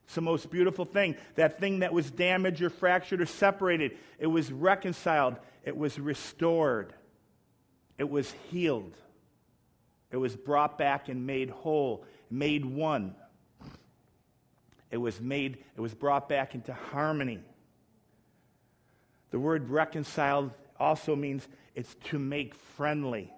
It's 0.06 0.16
the 0.16 0.22
most 0.22 0.52
beautiful 0.52 0.86
thing. 0.86 1.16
That 1.36 1.60
thing 1.60 1.80
that 1.80 1.94
was 1.94 2.12
damaged 2.12 2.62
or 2.62 2.70
fractured 2.70 3.22
or 3.22 3.26
separated, 3.26 3.98
it 4.20 4.28
was 4.28 4.52
reconciled, 4.52 5.38
it 5.64 5.76
was 5.76 5.98
restored, 5.98 6.94
it 7.98 8.10
was 8.10 8.32
healed, 8.52 8.96
it 10.12 10.18
was 10.18 10.36
brought 10.36 10.78
back 10.78 11.10
and 11.10 11.26
made 11.26 11.50
whole, 11.50 12.06
made 12.30 12.66
one. 12.66 13.16
It 14.92 14.98
was 14.98 15.20
made, 15.20 15.58
it 15.76 15.82
was 15.82 15.96
brought 15.96 16.30
back 16.30 16.54
into 16.54 16.74
harmony. 16.74 17.40
The 19.32 19.40
word 19.40 19.72
reconciled 19.72 20.52
also 20.80 21.16
means 21.16 21.48
it's 21.76 21.96
to 22.06 22.20
make 22.20 22.56
friendly. 22.56 23.32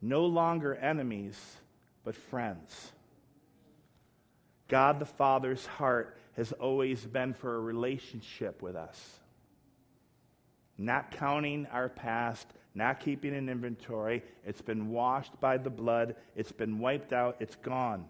No 0.00 0.26
longer 0.26 0.74
enemies, 0.74 1.38
but 2.04 2.14
friends. 2.14 2.92
God 4.68 5.00
the 5.00 5.06
Father's 5.06 5.66
heart 5.66 6.16
has 6.36 6.52
always 6.52 7.04
been 7.04 7.34
for 7.34 7.56
a 7.56 7.60
relationship 7.60 8.62
with 8.62 8.76
us. 8.76 9.18
Not 10.76 11.10
counting 11.10 11.66
our 11.72 11.88
past, 11.88 12.46
not 12.74 13.00
keeping 13.00 13.34
an 13.34 13.48
inventory. 13.48 14.22
It's 14.46 14.62
been 14.62 14.90
washed 14.90 15.40
by 15.40 15.56
the 15.58 15.70
blood, 15.70 16.14
it's 16.36 16.52
been 16.52 16.78
wiped 16.78 17.12
out, 17.12 17.36
it's 17.40 17.56
gone. 17.56 18.04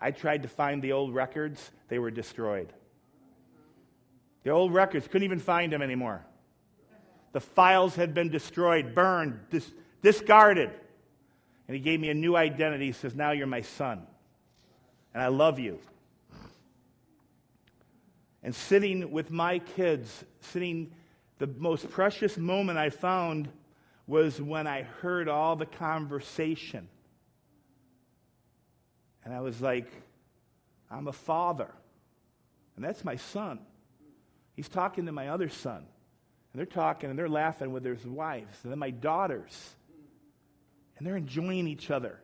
I 0.00 0.12
tried 0.12 0.42
to 0.42 0.48
find 0.48 0.80
the 0.80 0.92
old 0.92 1.12
records, 1.12 1.72
they 1.88 1.98
were 1.98 2.12
destroyed. 2.12 2.72
The 4.44 4.50
old 4.50 4.72
records, 4.72 5.06
couldn't 5.06 5.24
even 5.24 5.40
find 5.40 5.72
them 5.72 5.82
anymore. 5.82 6.24
The 7.32 7.40
files 7.40 7.94
had 7.94 8.14
been 8.14 8.30
destroyed, 8.30 8.94
burned, 8.94 9.38
dis- 9.50 9.72
discarded. 10.02 10.70
And 11.66 11.74
he 11.74 11.80
gave 11.80 12.00
me 12.00 12.08
a 12.08 12.14
new 12.14 12.36
identity. 12.36 12.86
He 12.86 12.92
says, 12.92 13.14
Now 13.14 13.32
you're 13.32 13.46
my 13.46 13.60
son 13.60 14.06
and 15.18 15.22
I 15.22 15.28
love 15.28 15.58
you. 15.58 15.80
And 18.42 18.54
sitting 18.54 19.10
with 19.10 19.32
my 19.32 19.58
kids, 19.58 20.24
sitting, 20.40 20.92
the 21.38 21.48
most 21.48 21.90
precious 21.90 22.36
moment 22.36 22.78
I 22.78 22.90
found 22.90 23.48
was 24.06 24.40
when 24.40 24.68
I 24.68 24.82
heard 24.82 25.28
all 25.28 25.56
the 25.56 25.66
conversation. 25.66 26.88
And 29.24 29.34
I 29.34 29.40
was 29.40 29.60
like, 29.60 29.90
I'm 30.90 31.08
a 31.08 31.12
father. 31.12 31.70
And 32.76 32.84
that's 32.84 33.04
my 33.04 33.16
son. 33.16 33.58
He's 34.58 34.68
talking 34.68 35.06
to 35.06 35.12
my 35.12 35.28
other 35.28 35.48
son. 35.48 35.76
And 35.76 36.58
they're 36.58 36.66
talking 36.66 37.10
and 37.10 37.16
they're 37.16 37.28
laughing 37.28 37.70
with 37.70 37.84
their 37.84 37.96
wives. 38.04 38.58
And 38.64 38.72
then 38.72 38.78
my 38.80 38.90
daughters. 38.90 39.56
And 40.96 41.06
they're 41.06 41.16
enjoying 41.16 41.68
each 41.68 41.92
other. 41.92 42.18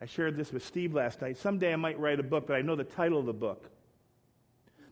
I 0.00 0.06
shared 0.06 0.36
this 0.36 0.50
with 0.50 0.66
Steve 0.66 0.92
last 0.92 1.22
night. 1.22 1.36
Someday 1.36 1.72
I 1.72 1.76
might 1.76 2.00
write 2.00 2.18
a 2.18 2.24
book, 2.24 2.48
but 2.48 2.56
I 2.56 2.62
know 2.62 2.74
the 2.74 2.82
title 2.82 3.20
of 3.20 3.26
the 3.26 3.32
book. 3.32 3.70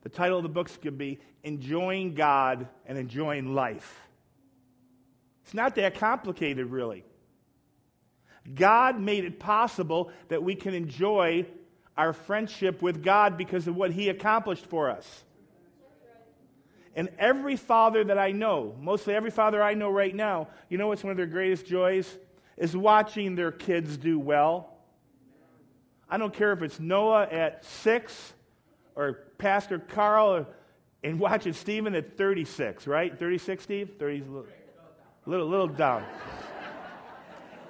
The 0.03 0.09
title 0.11 0.37
of 0.37 0.45
the 0.45 0.49
book 0.49 0.71
could 0.81 0.97
be 0.97 1.19
Enjoying 1.43 2.15
God 2.15 2.69
and 2.87 2.97
Enjoying 2.97 3.53
Life. 3.53 4.01
It's 5.43 5.55
not 5.55 5.75
that 5.75 5.97
complicated, 5.97 6.67
really. 6.67 7.05
God 8.55 9.01
made 9.01 9.25
it 9.25 9.41
possible 9.41 10.13
that 10.29 10.45
we 10.45 10.55
can 10.55 10.73
enjoy 10.73 11.47
our 11.97 12.13
friendship 12.13 12.81
with 12.81 13.03
God 13.03 13.37
because 13.37 13.67
of 13.67 13.75
what 13.75 13.91
He 13.91 14.09
accomplished 14.09 14.65
for 14.67 14.89
us. 14.89 15.25
And 16.99 17.09
every 17.19 17.57
father 17.57 18.03
that 18.03 18.19
I 18.19 18.33
know, 18.33 18.75
mostly 18.79 19.15
every 19.15 19.31
father 19.31 19.63
I 19.63 19.73
know 19.73 19.89
right 19.89 20.15
now, 20.15 20.49
you 20.69 20.77
know 20.77 20.89
what's 20.89 21.03
one 21.05 21.13
of 21.13 21.17
their 21.17 21.27
greatest 21.27 21.65
joys? 21.65 22.13
Is 22.57 22.77
watching 22.77 23.37
their 23.37 23.53
kids 23.53 23.97
do 23.97 24.19
well 24.19 24.79
I 26.11 26.17
don't 26.17 26.33
care 26.33 26.53
if 26.53 26.63
it's 26.63 26.81
Noah 26.81 27.29
at 27.31 27.65
six 27.65 28.33
or 28.95 29.27
Pastor 29.37 29.79
Carl 29.79 30.47
And 31.05 31.21
watching 31.21 31.53
Stephen 31.53 31.95
at 31.95 32.17
36, 32.17 32.87
right? 32.87 33.17
36, 33.17 33.63
Steve? 33.63 33.91
30, 33.99 34.21
little, 34.21 34.47
little, 35.27 35.49
little 35.49 35.69
down. 35.69 36.05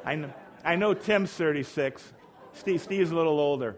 I 0.05 0.15
know, 0.15 0.33
I 0.65 0.77
know 0.77 0.95
Tim's 0.95 1.31
36. 1.33 2.13
Steve, 2.55 2.81
Steve's 2.81 3.11
a 3.11 3.15
little 3.15 3.39
older. 3.39 3.77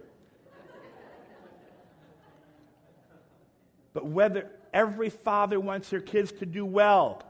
But 3.93 4.07
whether 4.07 4.51
every 4.73 5.11
father 5.11 5.59
wants 5.59 5.91
their 5.91 6.01
kids 6.01 6.33
to 6.33 6.47
do 6.47 6.65
well, 6.65 7.23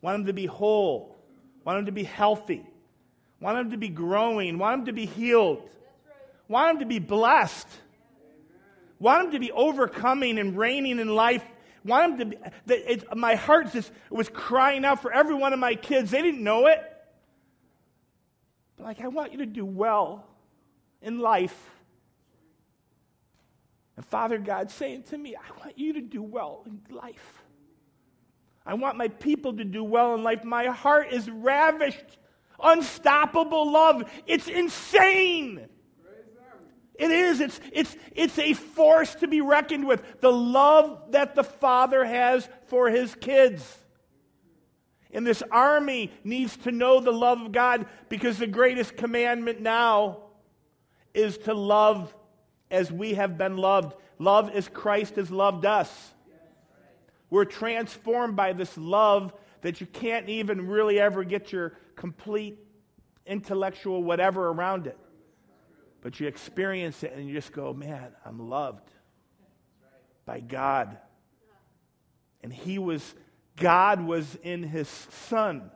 want 0.00 0.18
them 0.18 0.26
to 0.26 0.32
be 0.32 0.46
whole, 0.46 1.16
want 1.64 1.78
them 1.78 1.86
to 1.86 1.92
be 1.92 2.04
healthy, 2.04 2.66
want 3.40 3.56
them 3.56 3.70
to 3.70 3.76
be 3.76 3.88
growing, 3.88 4.58
want 4.58 4.78
them 4.78 4.86
to 4.86 4.92
be 4.92 5.06
healed, 5.06 5.68
want 6.48 6.72
them 6.72 6.80
to 6.80 6.86
be 6.86 6.98
blessed, 6.98 7.68
want 8.98 9.24
them 9.24 9.32
to 9.32 9.38
be 9.38 9.52
overcoming 9.52 10.38
and 10.38 10.56
reigning 10.56 10.98
in 10.98 11.08
life. 11.08 11.44
Want 11.82 12.18
them 12.18 12.30
to 12.30 12.36
be, 12.36 12.74
it, 12.74 13.16
my 13.16 13.36
heart 13.36 13.72
just 13.72 13.90
was 14.10 14.28
crying 14.28 14.84
out 14.84 15.00
for 15.00 15.10
every 15.10 15.34
one 15.34 15.54
of 15.54 15.58
my 15.58 15.74
kids. 15.76 16.10
They 16.10 16.20
didn't 16.20 16.44
know 16.44 16.66
it. 16.66 16.78
But 18.76 18.84
like, 18.84 19.00
I 19.00 19.08
want 19.08 19.32
you 19.32 19.38
to 19.38 19.46
do 19.46 19.64
well 19.64 20.26
in 21.00 21.20
life. 21.20 21.58
And 24.00 24.06
Father 24.06 24.38
God 24.38 24.70
saying 24.70 25.02
to 25.10 25.18
me, 25.18 25.36
I 25.36 25.60
want 25.60 25.78
you 25.78 25.92
to 25.92 26.00
do 26.00 26.22
well 26.22 26.64
in 26.64 26.80
life. 26.88 27.42
I 28.64 28.72
want 28.72 28.96
my 28.96 29.08
people 29.08 29.54
to 29.58 29.62
do 29.62 29.84
well 29.84 30.14
in 30.14 30.22
life. 30.22 30.42
My 30.42 30.68
heart 30.68 31.12
is 31.12 31.28
ravished. 31.28 32.16
Unstoppable 32.58 33.70
love. 33.70 34.10
It's 34.26 34.48
insane. 34.48 35.66
It 36.94 37.10
is. 37.10 37.40
It's, 37.40 37.60
it's, 37.74 37.94
it's 38.12 38.38
a 38.38 38.54
force 38.54 39.16
to 39.16 39.28
be 39.28 39.42
reckoned 39.42 39.86
with. 39.86 40.02
The 40.22 40.32
love 40.32 41.10
that 41.10 41.34
the 41.34 41.44
Father 41.44 42.02
has 42.02 42.48
for 42.68 42.88
his 42.88 43.14
kids. 43.16 43.62
And 45.10 45.26
this 45.26 45.42
army 45.50 46.10
needs 46.24 46.56
to 46.58 46.72
know 46.72 47.00
the 47.00 47.12
love 47.12 47.42
of 47.42 47.52
God 47.52 47.84
because 48.08 48.38
the 48.38 48.46
greatest 48.46 48.96
commandment 48.96 49.60
now 49.60 50.22
is 51.12 51.36
to 51.36 51.52
love 51.52 52.14
as 52.70 52.90
we 52.92 53.14
have 53.14 53.36
been 53.36 53.56
loved. 53.56 53.94
Love 54.18 54.50
as 54.50 54.68
Christ 54.68 55.16
has 55.16 55.30
loved 55.30 55.64
us. 55.64 56.12
We're 57.30 57.44
transformed 57.44 58.36
by 58.36 58.52
this 58.52 58.76
love 58.76 59.32
that 59.62 59.80
you 59.80 59.86
can't 59.86 60.28
even 60.28 60.66
really 60.66 60.98
ever 60.98 61.24
get 61.24 61.52
your 61.52 61.74
complete 61.94 62.58
intellectual 63.26 64.02
whatever 64.02 64.48
around 64.48 64.86
it. 64.86 64.98
But 66.02 66.18
you 66.18 66.26
experience 66.26 67.02
it 67.02 67.12
and 67.14 67.26
you 67.26 67.34
just 67.34 67.52
go, 67.52 67.72
man, 67.72 68.08
I'm 68.24 68.48
loved 68.48 68.90
by 70.24 70.40
God. 70.40 70.96
And 72.42 72.52
He 72.52 72.78
was, 72.78 73.14
God 73.56 74.00
was 74.00 74.36
in 74.42 74.62
His 74.62 74.88
Son, 74.88 75.70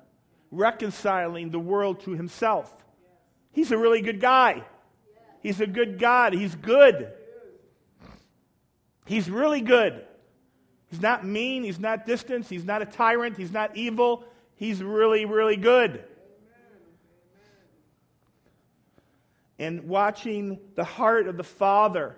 reconciling 0.50 1.50
the 1.50 1.58
world 1.58 2.00
to 2.00 2.12
Himself. 2.12 2.72
He's 3.52 3.70
a 3.70 3.78
really 3.78 4.00
good 4.00 4.20
guy. 4.20 4.64
He's 5.44 5.60
a 5.60 5.66
good 5.66 5.98
God. 5.98 6.32
He's 6.32 6.54
good. 6.54 7.12
He's 9.04 9.28
really 9.28 9.60
good. 9.60 10.02
He's 10.90 11.02
not 11.02 11.22
mean. 11.26 11.62
He's 11.64 11.78
not 11.78 12.06
distant. 12.06 12.46
He's 12.46 12.64
not 12.64 12.80
a 12.80 12.86
tyrant. 12.86 13.36
He's 13.36 13.52
not 13.52 13.76
evil. 13.76 14.24
He's 14.56 14.82
really, 14.82 15.26
really 15.26 15.56
good. 15.56 16.02
And 19.58 19.84
watching 19.84 20.58
the 20.76 20.84
heart 20.84 21.28
of 21.28 21.36
the 21.36 21.44
Father 21.44 22.16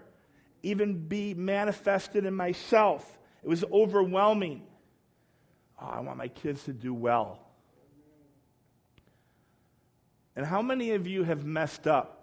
even 0.62 1.08
be 1.08 1.34
manifested 1.34 2.26
in 2.26 2.34
myself, 2.34 3.18
it 3.42 3.48
was 3.48 3.64
overwhelming. 3.72 4.62
Oh, 5.82 5.86
I 5.86 6.00
want 6.00 6.16
my 6.16 6.28
kids 6.28 6.62
to 6.64 6.72
do 6.72 6.94
well. 6.94 7.40
And 10.36 10.46
how 10.46 10.62
many 10.62 10.92
of 10.92 11.08
you 11.08 11.24
have 11.24 11.44
messed 11.44 11.88
up? 11.88 12.15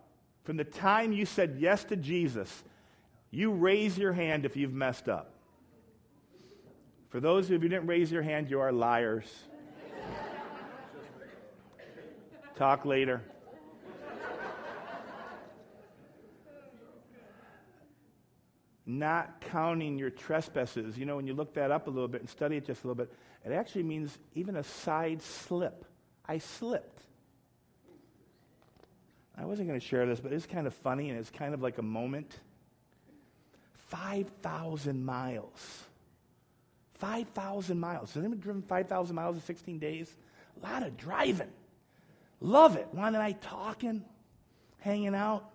From 0.44 0.58
the 0.58 0.64
time 0.64 1.14
you 1.14 1.26
said 1.26 1.58
yes 1.60 1.84
to 1.86 1.96
Jesus, 1.96 2.64
you 3.32 3.52
raise 3.52 3.98
your 3.98 4.14
hand 4.14 4.46
if 4.46 4.56
you've 4.56 4.74
messed 4.74 5.08
up. 5.08 5.32
For 7.10 7.20
those 7.20 7.46
of 7.46 7.52
you 7.52 7.60
who 7.60 7.70
didn't 7.70 7.88
raise 7.88 8.12
your 8.12 8.24
hand, 8.24 8.50
you 8.50 8.60
are 8.60 8.72
liars. 8.72 9.32
Talk 12.56 12.86
later. 12.86 13.22
Not 18.86 19.42
counting 19.42 19.98
your 19.98 20.10
trespasses. 20.10 20.98
You 20.98 21.06
know, 21.06 21.16
when 21.16 21.26
you 21.26 21.34
look 21.34 21.54
that 21.54 21.72
up 21.72 21.88
a 21.88 21.90
little 21.90 22.10
bit 22.10 22.22
and 22.22 22.30
study 22.30 22.58
it 22.58 22.66
just 22.66 22.84
a 22.84 22.88
little 22.88 23.06
bit, 23.06 23.14
it 23.46 23.52
actually 23.52 23.84
means 23.84 24.18
even 24.36 24.58
a 24.58 24.64
side 24.64 25.22
slip. 25.22 25.86
I 26.26 26.38
slipped. 26.38 27.02
I 29.38 29.46
wasn't 29.46 29.68
going 29.68 29.80
to 29.80 29.86
share 29.86 30.06
this, 30.06 30.20
but 30.20 30.32
it's 30.32 30.46
kind 30.46 30.68
of 30.68 30.74
funny 30.74 31.10
and 31.10 31.20
it's 31.20 31.30
kind 31.30 31.54
of 31.54 31.62
like 31.62 31.78
a 31.78 31.84
moment. 31.84 32.40
5,000 33.88 35.04
miles. 35.04 35.84
5,000 36.96 37.80
miles. 37.80 38.14
Has 38.14 38.22
anyone 38.22 38.40
driven 38.40 38.62
5,000 38.62 39.16
miles 39.16 39.36
in 39.36 39.42
16 39.42 39.80
days? 39.80 40.16
A 40.62 40.66
lot 40.66 40.84
of 40.84 40.96
driving. 40.98 41.50
Love 42.40 42.76
it. 42.76 42.88
Wanda 42.94 43.20
and 43.20 43.28
I 43.28 43.32
talking, 43.34 44.04
hanging 44.80 45.16
out. 45.16 45.50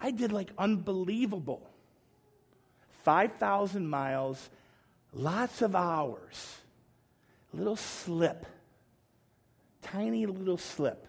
I 0.00 0.10
did 0.10 0.32
like 0.32 0.50
unbelievable. 0.58 1.68
5,000 3.02 3.88
miles, 3.88 4.50
lots 5.12 5.62
of 5.62 5.74
hours, 5.74 6.58
little 7.54 7.76
slip, 7.76 8.46
tiny 9.80 10.26
little 10.26 10.58
slip. 10.58 11.06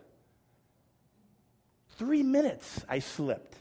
Three 1.97 2.23
minutes 2.23 2.85
I 2.87 2.99
slipped. 2.99 3.55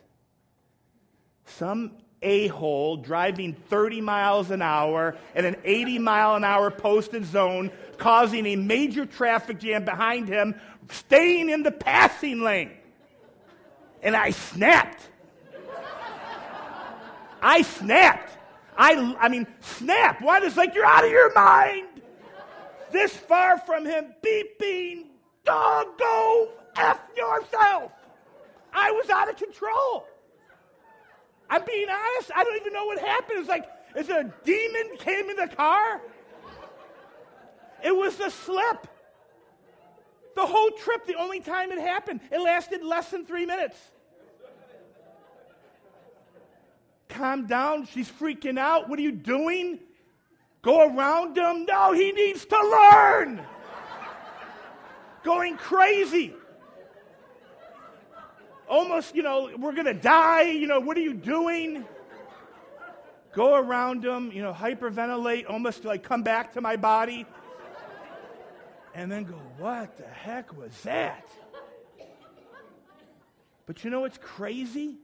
Some 1.47 1.93
a 2.23 2.49
hole 2.49 2.97
driving 2.97 3.55
30 3.55 4.01
miles 4.01 4.51
an 4.51 4.63
hour 4.63 5.17
in 5.35 5.45
an 5.45 5.57
80 5.65 5.99
mile 5.99 6.35
an 6.35 6.45
hour 6.45 6.71
posted 6.71 7.25
zone, 7.25 7.71
causing 7.99 8.47
a 8.47 8.57
major 8.57 9.07
traffic 9.07 9.59
jam 9.59 9.85
behind 9.85 10.29
him, 10.29 10.55
staying 10.91 11.51
in 11.51 11.63
the 11.63 11.71
passing 11.71 12.43
lane. 12.43 12.71
And 14.03 14.17
I 14.17 14.31
snapped. 14.31 15.09
I 17.43 17.63
snapped. 17.63 18.33
I, 18.77 19.17
I 19.19 19.29
mean, 19.29 19.47
snap. 19.61 20.21
What 20.21 20.43
is 20.43 20.57
like, 20.57 20.75
you're 20.75 20.85
out 20.85 21.05
of 21.05 21.11
your 21.11 21.33
mind. 21.33 21.87
This 22.93 23.15
far 23.15 23.59
from 23.59 23.87
him, 23.87 24.15
beeping, 24.23 25.05
dog, 25.45 25.99
go 25.99 26.51
F 26.77 27.01
yourself. 27.17 27.93
I 28.77 28.91
was 28.91 29.09
out 29.09 29.31
of 29.31 29.37
control. 29.37 30.07
I'm 31.49 31.65
being 31.65 31.89
honest. 31.89 32.31
I 32.35 32.45
don't 32.45 32.57
even 32.57 32.73
know 32.73 32.85
what 32.85 32.99
happened. 32.99 33.41
It's 33.41 33.49
like, 33.49 33.65
is 33.97 34.11
a 34.11 34.33
demon 34.45 34.99
came 34.99 35.31
in 35.31 35.37
the 35.37 35.49
car? 35.49 36.03
It 37.83 37.97
was 37.97 38.21
a 38.21 38.31
slip. 38.31 38.87
The 40.35 40.45
whole 40.45 40.71
trip, 40.73 41.07
the 41.07 41.15
only 41.15 41.41
time 41.41 41.73
it 41.73 41.81
happened, 41.81 42.21
it 42.31 42.39
lasted 42.39 42.83
less 42.83 43.11
than 43.11 43.25
three 43.25 43.47
minutes. 43.47 43.77
Calm 47.09 47.47
down. 47.47 47.87
She's 47.87 48.11
freaking 48.11 48.59
out. 48.59 48.91
What 48.91 48.99
are 48.99 49.03
you 49.03 49.13
doing? 49.13 49.79
Go 50.61 50.87
around 50.87 51.39
him? 51.39 51.65
No, 51.65 51.93
he 51.93 52.13
needs 52.13 52.45
to 52.45 52.59
learn. 52.61 53.41
Going 55.25 55.57
crazy 55.57 56.35
almost, 58.69 59.15
you 59.15 59.23
know, 59.23 59.51
we're 59.59 59.73
going 59.73 59.87
to 59.87 59.95
die. 59.95 60.51
You 60.51 60.67
know, 60.67 60.81
what 60.81 60.97
are 60.97 61.01
you 61.01 61.15
doing? 61.15 61.85
Go 63.33 63.55
around 63.55 64.03
them, 64.03 64.31
you 64.33 64.43
know, 64.43 64.53
hyperventilate, 64.53 65.49
almost 65.49 65.85
like 65.85 66.03
come 66.03 66.23
back 66.23 66.55
to 66.55 66.61
my 66.61 66.77
body. 66.77 67.27
And 68.95 69.13
then 69.13 69.25
go, 69.25 69.35
what 69.59 69.97
the 69.99 70.09
heck 70.09 70.57
was 70.57 70.73
that? 70.83 71.29
But 73.67 73.85
you 73.85 73.91
know 73.91 74.01
what's 74.01 74.19
crazy? 74.19 74.97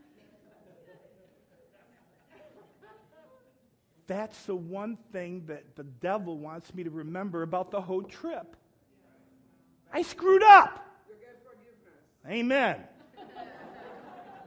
That's 4.07 4.44
the 4.44 4.57
one 4.57 4.96
thing 5.12 5.44
that 5.46 5.77
the 5.77 5.85
devil 5.85 6.38
wants 6.38 6.75
me 6.75 6.85
to 6.85 6.90
remember 6.90 7.42
about 7.42 7.70
the 7.70 7.81
whole 7.81 8.03
trip. 8.03 8.57
I 9.92 10.03
screwed 10.03 10.42
up. 10.42 10.87
Amen. 12.29 12.77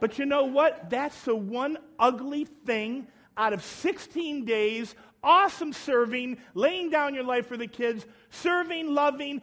But 0.00 0.18
you 0.18 0.26
know 0.26 0.44
what? 0.44 0.90
That's 0.90 1.22
the 1.22 1.36
one 1.36 1.78
ugly 1.98 2.44
thing 2.44 3.08
out 3.36 3.52
of 3.52 3.62
16 3.62 4.44
days, 4.44 4.94
awesome 5.22 5.72
serving, 5.72 6.38
laying 6.54 6.90
down 6.90 7.14
your 7.14 7.24
life 7.24 7.46
for 7.46 7.56
the 7.56 7.66
kids, 7.66 8.06
serving, 8.30 8.94
loving. 8.94 9.42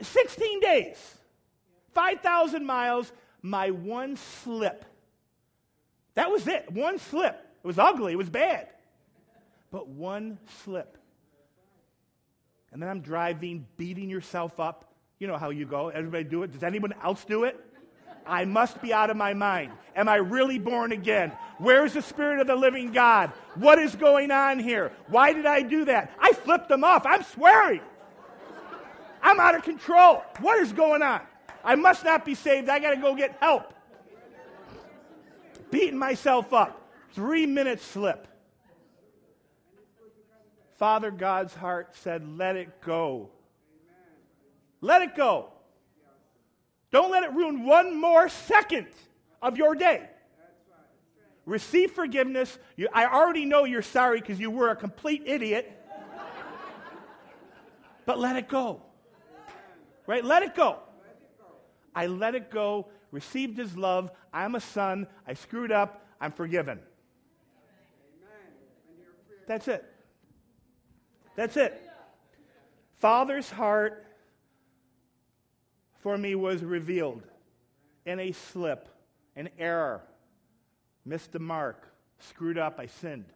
16 0.00 0.60
days, 0.60 0.96
5,000 1.94 2.64
miles, 2.64 3.12
my 3.42 3.70
one 3.70 4.16
slip. 4.16 4.84
That 6.14 6.30
was 6.30 6.46
it, 6.46 6.70
one 6.72 6.98
slip. 6.98 7.34
It 7.34 7.66
was 7.66 7.78
ugly, 7.78 8.12
it 8.12 8.16
was 8.16 8.30
bad. 8.30 8.68
But 9.70 9.88
one 9.88 10.38
slip. 10.62 10.98
And 12.72 12.82
then 12.82 12.88
I'm 12.88 13.00
driving, 13.00 13.66
beating 13.76 14.08
yourself 14.08 14.60
up. 14.60 14.92
You 15.18 15.26
know 15.26 15.36
how 15.36 15.50
you 15.50 15.66
go. 15.66 15.88
Everybody 15.88 16.24
do 16.24 16.42
it. 16.42 16.52
Does 16.52 16.62
anyone 16.62 16.94
else 17.02 17.24
do 17.24 17.44
it? 17.44 17.58
I 18.28 18.44
must 18.44 18.80
be 18.82 18.92
out 18.92 19.10
of 19.10 19.16
my 19.16 19.34
mind. 19.34 19.72
Am 19.96 20.08
I 20.08 20.16
really 20.16 20.58
born 20.58 20.92
again? 20.92 21.32
Where's 21.58 21.94
the 21.94 22.02
Spirit 22.02 22.40
of 22.40 22.46
the 22.46 22.54
living 22.54 22.92
God? 22.92 23.32
What 23.54 23.78
is 23.78 23.96
going 23.96 24.30
on 24.30 24.58
here? 24.58 24.92
Why 25.08 25.32
did 25.32 25.46
I 25.46 25.62
do 25.62 25.86
that? 25.86 26.12
I 26.20 26.32
flipped 26.32 26.68
them 26.68 26.84
off. 26.84 27.04
I'm 27.06 27.24
swearing. 27.24 27.80
I'm 29.22 29.40
out 29.40 29.54
of 29.54 29.62
control. 29.62 30.22
What 30.40 30.58
is 30.60 30.72
going 30.72 31.02
on? 31.02 31.20
I 31.64 31.74
must 31.74 32.04
not 32.04 32.24
be 32.24 32.34
saved. 32.34 32.68
I 32.68 32.78
got 32.78 32.90
to 32.90 33.00
go 33.00 33.14
get 33.14 33.36
help. 33.40 33.74
Beating 35.70 35.98
myself 35.98 36.52
up. 36.52 36.88
Three 37.12 37.46
minutes 37.46 37.84
slip. 37.84 38.28
Father 40.78 41.10
God's 41.10 41.54
heart 41.54 41.96
said, 41.96 42.26
Let 42.38 42.56
it 42.56 42.80
go. 42.80 43.30
Let 44.80 45.02
it 45.02 45.16
go. 45.16 45.50
Don't 46.90 47.10
let 47.10 47.22
it 47.22 47.32
ruin 47.32 47.64
one 47.64 48.00
more 48.00 48.28
second 48.28 48.86
of 49.42 49.58
your 49.58 49.74
day. 49.74 50.08
Receive 51.44 51.92
forgiveness. 51.92 52.58
You, 52.76 52.88
I 52.92 53.06
already 53.06 53.44
know 53.44 53.64
you're 53.64 53.82
sorry 53.82 54.20
because 54.20 54.38
you 54.38 54.50
were 54.50 54.68
a 54.68 54.76
complete 54.76 55.22
idiot. 55.24 55.72
but 58.04 58.18
let 58.18 58.36
it 58.36 58.48
go. 58.48 58.82
Right? 60.06 60.24
Let 60.24 60.42
it 60.42 60.54
go. 60.54 60.78
I 61.94 62.06
let 62.06 62.34
it 62.34 62.50
go, 62.50 62.88
received 63.10 63.58
his 63.58 63.76
love. 63.76 64.10
I'm 64.32 64.54
a 64.54 64.60
son. 64.60 65.06
I 65.26 65.34
screwed 65.34 65.72
up. 65.72 66.06
I'm 66.20 66.32
forgiven. 66.32 66.80
That's 69.46 69.68
it. 69.68 69.84
That's 71.34 71.56
it. 71.56 71.80
Father's 72.98 73.50
heart 73.50 74.04
for 75.98 76.16
me 76.16 76.34
was 76.34 76.62
revealed 76.62 77.22
in 78.06 78.20
a 78.20 78.32
slip, 78.32 78.88
an 79.36 79.48
error, 79.58 80.02
missed 81.04 81.32
the 81.32 81.38
mark, 81.38 81.88
screwed 82.18 82.58
up, 82.58 82.78
I 82.78 82.86
sinned. 82.86 83.26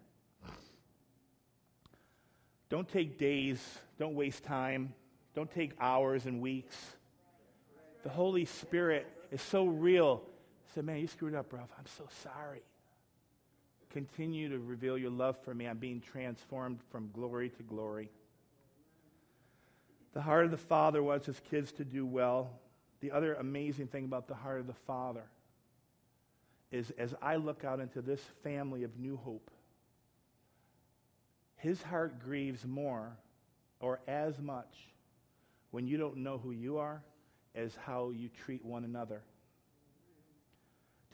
Don't 2.68 2.88
take 2.88 3.18
days, 3.18 3.62
don't 3.98 4.14
waste 4.14 4.44
time, 4.44 4.94
don't 5.35 5.51
take 5.51 5.72
hours 5.79 6.27
and 6.27 6.40
weeks. 6.40 6.77
The 8.03 8.09
Holy 8.09 8.44
Spirit 8.44 9.07
is 9.31 9.42
so 9.42 9.66
real. 9.66 10.22
Said, 10.75 10.85
man, 10.85 10.98
you 10.98 11.07
screwed 11.07 11.35
up, 11.35 11.51
bro. 11.51 11.61
I'm 11.61 11.87
so 11.98 12.05
sorry. 12.22 12.62
Continue 13.90 14.48
to 14.48 14.59
reveal 14.59 14.96
your 14.96 15.11
love 15.11 15.37
for 15.44 15.55
me. 15.55 15.66
I'm 15.66 15.77
being 15.77 16.01
transformed 16.01 16.79
from 16.90 17.11
glory 17.12 17.51
to 17.51 17.62
glory. 17.62 18.09
The 20.12 20.22
heart 20.22 20.44
of 20.44 20.51
the 20.51 20.57
Father 20.57 21.03
wants 21.03 21.27
his 21.27 21.40
kids 21.51 21.72
to 21.72 21.85
do 21.85 22.05
well. 22.05 22.51
The 23.01 23.12
other 23.12 23.35
amazing 23.35 23.88
thing 23.88 24.05
about 24.05 24.29
the 24.29 24.35
heart 24.35 24.61
of 24.61 24.66
the 24.66 24.75
Father 24.87 25.25
is 26.70 26.90
as 26.98 27.14
I 27.20 27.37
look 27.37 27.64
out 27.64 27.81
into 27.81 28.01
this 28.01 28.20
family 28.42 28.85
of 28.85 28.98
New 28.98 29.16
Hope, 29.16 29.51
his 31.57 31.83
heart 31.83 32.18
grieves 32.25 32.64
more 32.66 33.16
or 33.81 34.01
as 34.07 34.38
much 34.40 34.75
when 35.70 35.87
you 35.87 35.96
don't 35.96 36.18
know 36.18 36.38
who 36.38 36.51
you 36.51 36.79
are 36.79 37.03
as 37.55 37.77
how 37.87 38.11
you 38.11 38.29
treat 38.44 38.64
one 38.64 38.85
another. 38.85 39.22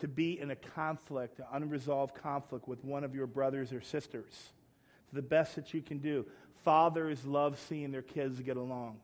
To 0.00 0.08
be 0.08 0.38
in 0.38 0.50
a 0.50 0.56
conflict, 0.56 1.38
an 1.38 1.46
unresolved 1.52 2.14
conflict 2.14 2.68
with 2.68 2.84
one 2.84 3.02
of 3.02 3.14
your 3.14 3.26
brothers 3.26 3.72
or 3.72 3.80
sisters, 3.80 4.50
the 5.12 5.22
best 5.22 5.56
that 5.56 5.72
you 5.74 5.82
can 5.82 5.98
do. 5.98 6.26
Fathers 6.64 7.24
love 7.24 7.58
seeing 7.68 7.90
their 7.90 8.02
kids 8.02 8.40
get 8.40 8.56
along. 8.56 8.98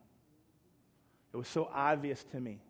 It 1.33 1.37
was 1.37 1.49
so 1.49 1.69
obvious 1.73 2.23
to 2.33 2.41
me. 2.41 2.61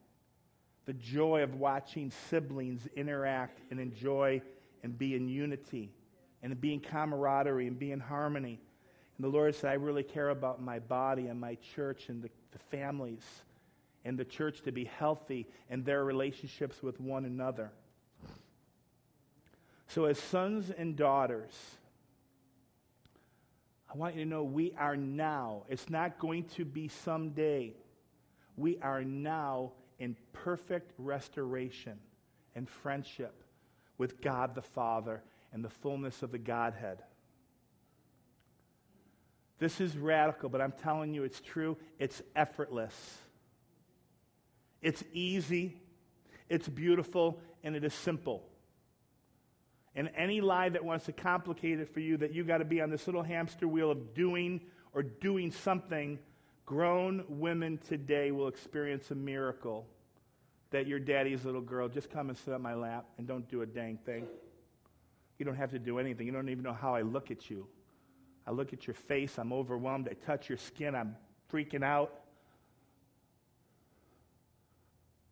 The 0.86 0.92
joy 0.92 1.42
of 1.42 1.54
watching 1.54 2.12
siblings 2.28 2.86
interact 2.94 3.60
and 3.70 3.80
enjoy 3.80 4.42
and 4.82 4.96
be 4.96 5.14
in 5.14 5.28
unity 5.28 5.90
and 6.42 6.60
be 6.60 6.74
in 6.74 6.80
camaraderie 6.80 7.66
and 7.66 7.78
be 7.78 7.90
in 7.90 8.00
harmony. 8.00 8.60
And 9.16 9.24
the 9.24 9.28
Lord 9.28 9.54
said, 9.54 9.70
I 9.70 9.74
really 9.74 10.02
care 10.02 10.28
about 10.28 10.60
my 10.60 10.78
body 10.78 11.26
and 11.28 11.40
my 11.40 11.56
church 11.74 12.08
and 12.08 12.22
the, 12.22 12.28
the 12.52 12.58
families 12.58 13.22
and 14.04 14.18
the 14.18 14.24
church 14.24 14.60
to 14.62 14.72
be 14.72 14.84
healthy 14.84 15.46
and 15.70 15.84
their 15.84 16.04
relationships 16.04 16.82
with 16.82 17.00
one 17.00 17.24
another. 17.24 17.70
So, 19.88 20.04
as 20.04 20.18
sons 20.18 20.70
and 20.70 20.96
daughters, 20.96 21.52
I 23.94 23.96
want 23.96 24.16
you 24.16 24.24
to 24.24 24.28
know 24.28 24.42
we 24.42 24.74
are 24.76 24.96
now. 24.96 25.62
It's 25.68 25.88
not 25.88 26.18
going 26.18 26.44
to 26.56 26.64
be 26.64 26.88
someday. 26.88 27.74
We 28.56 28.78
are 28.82 29.04
now 29.04 29.70
in 30.00 30.16
perfect 30.32 30.90
restoration 30.98 32.00
and 32.56 32.68
friendship 32.68 33.44
with 33.96 34.20
God 34.20 34.56
the 34.56 34.62
Father 34.62 35.22
and 35.52 35.64
the 35.64 35.70
fullness 35.70 36.24
of 36.24 36.32
the 36.32 36.38
Godhead. 36.38 36.98
This 39.60 39.80
is 39.80 39.96
radical, 39.96 40.48
but 40.48 40.60
I'm 40.60 40.74
telling 40.82 41.14
you 41.14 41.22
it's 41.22 41.40
true. 41.40 41.76
It's 42.00 42.20
effortless. 42.34 43.18
It's 44.82 45.04
easy, 45.12 45.80
it's 46.50 46.68
beautiful, 46.68 47.40
and 47.62 47.76
it 47.76 47.84
is 47.84 47.94
simple. 47.94 48.42
And 49.96 50.10
any 50.16 50.40
lie 50.40 50.68
that 50.68 50.84
wants 50.84 51.04
to 51.06 51.12
complicate 51.12 51.78
it 51.78 51.92
for 51.92 52.00
you, 52.00 52.16
that 52.16 52.34
you 52.34 52.44
got 52.44 52.58
to 52.58 52.64
be 52.64 52.80
on 52.80 52.90
this 52.90 53.06
little 53.06 53.22
hamster 53.22 53.68
wheel 53.68 53.90
of 53.90 54.14
doing 54.14 54.60
or 54.92 55.02
doing 55.02 55.50
something, 55.52 56.18
grown 56.66 57.24
women 57.28 57.78
today 57.78 58.30
will 58.32 58.48
experience 58.48 59.10
a 59.10 59.14
miracle 59.14 59.86
that 60.70 60.88
your 60.88 60.98
daddy's 60.98 61.44
little 61.44 61.60
girl 61.60 61.88
just 61.88 62.10
come 62.10 62.28
and 62.28 62.36
sit 62.38 62.52
on 62.52 62.60
my 62.60 62.74
lap 62.74 63.06
and 63.18 63.28
don't 63.28 63.48
do 63.48 63.62
a 63.62 63.66
dang 63.66 63.96
thing. 64.04 64.26
You 65.38 65.44
don't 65.44 65.56
have 65.56 65.70
to 65.70 65.78
do 65.78 65.98
anything. 65.98 66.26
You 66.26 66.32
don't 66.32 66.48
even 66.48 66.64
know 66.64 66.72
how 66.72 66.94
I 66.94 67.02
look 67.02 67.30
at 67.30 67.48
you. 67.48 67.66
I 68.46 68.50
look 68.50 68.72
at 68.72 68.86
your 68.86 68.94
face, 68.94 69.38
I'm 69.38 69.52
overwhelmed. 69.52 70.08
I 70.10 70.14
touch 70.26 70.48
your 70.48 70.58
skin, 70.58 70.94
I'm 70.94 71.16
freaking 71.52 71.84
out. 71.84 72.12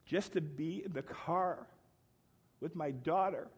Just 0.07 0.33
to 0.35 0.41
be 0.41 0.83
in 0.85 0.93
the 0.93 1.03
car 1.03 1.67
with 2.61 2.77
my 2.77 2.91
daughter 2.91 3.49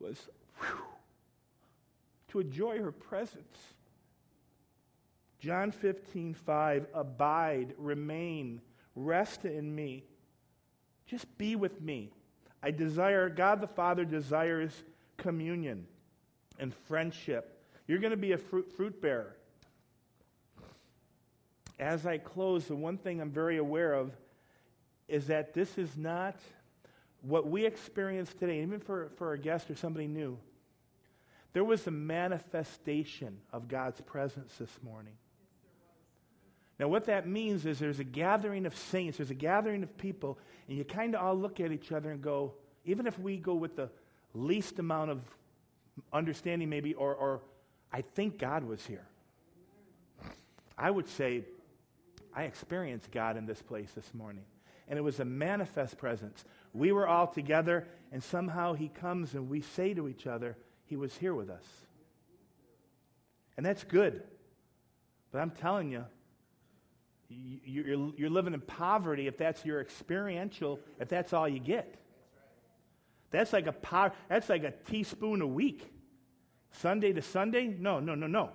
was 0.00 0.28
whew, 0.58 0.84
to 2.28 2.40
enjoy 2.40 2.78
her 2.78 2.92
presence. 2.92 3.58
John 5.40 5.70
15, 5.70 6.34
5, 6.34 6.86
abide, 6.94 7.74
remain, 7.78 8.60
rest 8.94 9.44
in 9.44 9.74
me. 9.74 10.04
Just 11.06 11.26
be 11.38 11.56
with 11.56 11.80
me. 11.80 12.10
I 12.62 12.70
desire, 12.70 13.28
God 13.30 13.60
the 13.60 13.66
Father 13.66 14.04
desires 14.04 14.72
communion 15.16 15.86
and 16.58 16.74
friendship. 16.86 17.58
You're 17.86 17.98
going 17.98 18.12
to 18.12 18.16
be 18.16 18.32
a 18.32 18.38
fruit, 18.38 18.70
fruit 18.76 19.00
bearer. 19.00 19.34
As 21.78 22.04
I 22.04 22.18
close, 22.18 22.66
the 22.66 22.76
one 22.76 22.98
thing 22.98 23.20
I'm 23.20 23.30
very 23.30 23.56
aware 23.56 23.94
of 23.94 24.12
is 25.08 25.26
that 25.28 25.54
this 25.54 25.78
is 25.78 25.96
not 25.96 26.36
what 27.22 27.48
we 27.48 27.66
experience 27.66 28.32
today, 28.32 28.62
even 28.62 28.80
for, 28.80 29.10
for 29.16 29.32
a 29.32 29.38
guest 29.38 29.70
or 29.70 29.74
somebody 29.74 30.06
new. 30.06 30.38
There 31.52 31.64
was 31.64 31.86
a 31.86 31.90
manifestation 31.90 33.38
of 33.52 33.68
God's 33.68 34.00
presence 34.00 34.54
this 34.58 34.70
morning. 34.82 35.14
Now, 36.78 36.88
what 36.88 37.06
that 37.06 37.28
means 37.28 37.66
is 37.66 37.78
there's 37.78 37.98
a 37.98 38.04
gathering 38.04 38.64
of 38.64 38.74
saints, 38.74 39.18
there's 39.18 39.30
a 39.30 39.34
gathering 39.34 39.82
of 39.82 39.98
people, 39.98 40.38
and 40.68 40.78
you 40.78 40.84
kind 40.84 41.14
of 41.14 41.22
all 41.22 41.34
look 41.34 41.60
at 41.60 41.72
each 41.72 41.92
other 41.92 42.10
and 42.10 42.22
go, 42.22 42.54
even 42.84 43.06
if 43.06 43.18
we 43.18 43.36
go 43.36 43.54
with 43.54 43.76
the 43.76 43.90
least 44.32 44.78
amount 44.78 45.10
of 45.10 45.20
understanding, 46.12 46.70
maybe, 46.70 46.94
or, 46.94 47.14
or 47.14 47.40
I 47.92 48.00
think 48.00 48.38
God 48.38 48.64
was 48.64 48.86
here. 48.86 49.06
I 50.78 50.90
would 50.90 51.08
say, 51.08 51.44
I 52.34 52.44
experienced 52.44 53.10
God 53.10 53.36
in 53.36 53.44
this 53.44 53.60
place 53.60 53.90
this 53.94 54.14
morning. 54.14 54.44
And 54.90 54.98
it 54.98 55.02
was 55.02 55.20
a 55.20 55.24
manifest 55.24 55.96
presence. 55.96 56.44
We 56.74 56.92
were 56.92 57.08
all 57.08 57.26
together, 57.26 57.86
and 58.12 58.22
somehow 58.22 58.74
He 58.74 58.88
comes 58.88 59.34
and 59.34 59.48
we 59.48 59.62
say 59.62 59.94
to 59.94 60.08
each 60.08 60.26
other, 60.26 60.58
He 60.84 60.96
was 60.96 61.16
here 61.16 61.34
with 61.34 61.48
us. 61.48 61.64
And 63.56 63.64
that's 63.64 63.84
good. 63.84 64.22
But 65.32 65.38
I'm 65.38 65.52
telling 65.52 65.90
you, 65.90 66.04
you're, 67.28 68.30
living 68.30 68.54
in 68.54 68.60
poverty 68.60 69.28
if 69.28 69.38
that's 69.38 69.64
your 69.64 69.80
experiential, 69.80 70.80
if 70.98 71.08
that's 71.08 71.32
all 71.32 71.48
you 71.48 71.60
get. 71.60 71.94
That's 73.30 73.52
like 73.52 73.68
a 73.68 73.72
power, 73.72 74.12
that's 74.28 74.48
like 74.48 74.64
a 74.64 74.72
teaspoon 74.72 75.40
a 75.40 75.46
week. 75.46 75.88
Sunday 76.72 77.12
to 77.12 77.22
Sunday? 77.22 77.66
No, 77.66 78.00
no, 78.00 78.14
no, 78.14 78.26
no. 78.26 78.50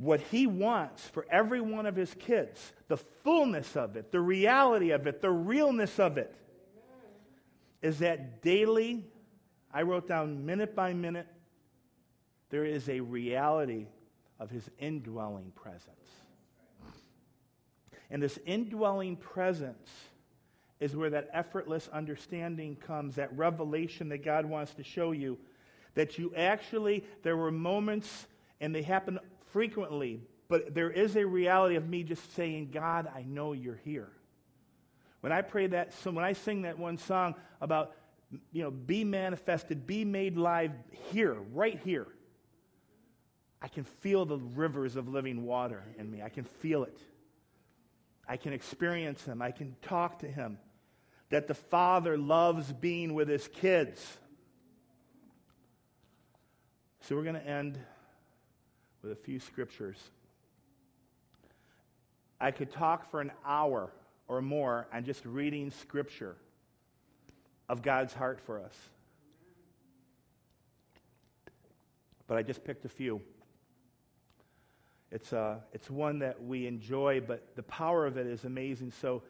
What 0.00 0.20
he 0.20 0.46
wants 0.46 1.06
for 1.06 1.26
every 1.30 1.60
one 1.60 1.84
of 1.84 1.94
his 1.94 2.14
kids, 2.14 2.72
the 2.88 2.96
fullness 2.96 3.76
of 3.76 3.96
it, 3.96 4.10
the 4.10 4.20
reality 4.20 4.92
of 4.92 5.06
it, 5.06 5.20
the 5.20 5.30
realness 5.30 6.00
of 6.00 6.16
it, 6.16 6.34
is 7.82 7.98
that 7.98 8.40
daily 8.40 9.04
I 9.72 9.82
wrote 9.82 10.08
down 10.08 10.46
minute 10.46 10.74
by 10.74 10.94
minute, 10.94 11.26
there 12.48 12.64
is 12.64 12.88
a 12.88 13.00
reality 13.00 13.88
of 14.38 14.50
his 14.50 14.68
indwelling 14.78 15.52
presence. 15.54 15.94
And 18.10 18.22
this 18.22 18.38
indwelling 18.46 19.16
presence 19.16 19.90
is 20.80 20.96
where 20.96 21.10
that 21.10 21.28
effortless 21.34 21.88
understanding 21.92 22.74
comes, 22.74 23.16
that 23.16 23.36
revelation 23.36 24.08
that 24.08 24.24
God 24.24 24.46
wants 24.46 24.72
to 24.76 24.82
show 24.82 25.12
you. 25.12 25.38
That 25.94 26.18
you 26.18 26.32
actually, 26.34 27.04
there 27.22 27.36
were 27.36 27.52
moments, 27.52 28.26
and 28.60 28.74
they 28.74 28.82
happen 28.82 29.20
frequently, 29.52 30.22
but 30.48 30.74
there 30.74 30.90
is 30.90 31.16
a 31.16 31.24
reality 31.24 31.76
of 31.76 31.88
me 31.88 32.02
just 32.02 32.34
saying, 32.34 32.70
God, 32.72 33.08
I 33.14 33.22
know 33.22 33.52
you're 33.52 33.80
here. 33.84 34.10
When 35.20 35.32
I 35.32 35.42
pray 35.42 35.66
that, 35.68 35.92
so 35.94 36.10
when 36.10 36.24
I 36.24 36.32
sing 36.32 36.62
that 36.62 36.78
one 36.78 36.98
song 36.98 37.34
about, 37.60 37.94
you 38.52 38.62
know, 38.62 38.70
be 38.70 39.04
manifested, 39.04 39.86
be 39.86 40.04
made 40.04 40.36
live 40.36 40.72
here, 41.12 41.36
right 41.52 41.78
here, 41.84 42.08
I 43.62 43.68
can 43.68 43.84
feel 43.84 44.24
the 44.24 44.38
rivers 44.38 44.96
of 44.96 45.08
living 45.08 45.44
water 45.44 45.84
in 45.98 46.10
me. 46.10 46.22
I 46.22 46.30
can 46.30 46.44
feel 46.44 46.84
it. 46.84 46.98
I 48.26 48.36
can 48.36 48.52
experience 48.52 49.24
Him. 49.24 49.42
I 49.42 49.50
can 49.50 49.76
talk 49.82 50.20
to 50.20 50.26
Him. 50.26 50.58
That 51.28 51.46
the 51.46 51.54
Father 51.54 52.16
loves 52.16 52.72
being 52.72 53.12
with 53.12 53.28
His 53.28 53.46
kids. 53.46 54.18
So 57.02 57.16
we're 57.16 57.24
going 57.24 57.34
to 57.34 57.46
end 57.46 57.78
with 59.02 59.12
a 59.12 59.16
few 59.16 59.40
scriptures. 59.40 59.96
I 62.40 62.50
could 62.50 62.70
talk 62.72 63.10
for 63.10 63.20
an 63.20 63.32
hour 63.44 63.90
or 64.28 64.40
more 64.40 64.86
on 64.92 65.04
just 65.04 65.24
reading 65.24 65.70
scripture 65.70 66.36
of 67.68 67.82
God's 67.82 68.14
heart 68.14 68.40
for 68.40 68.60
us. 68.60 68.74
But 72.26 72.38
I 72.38 72.42
just 72.42 72.64
picked 72.64 72.84
a 72.84 72.88
few. 72.88 73.20
It's, 75.10 75.32
uh, 75.32 75.56
it's 75.72 75.90
one 75.90 76.20
that 76.20 76.42
we 76.42 76.66
enjoy, 76.66 77.20
but 77.20 77.56
the 77.56 77.64
power 77.64 78.06
of 78.06 78.16
it 78.16 78.26
is 78.26 78.44
amazing. 78.44 78.92
So 79.00 79.22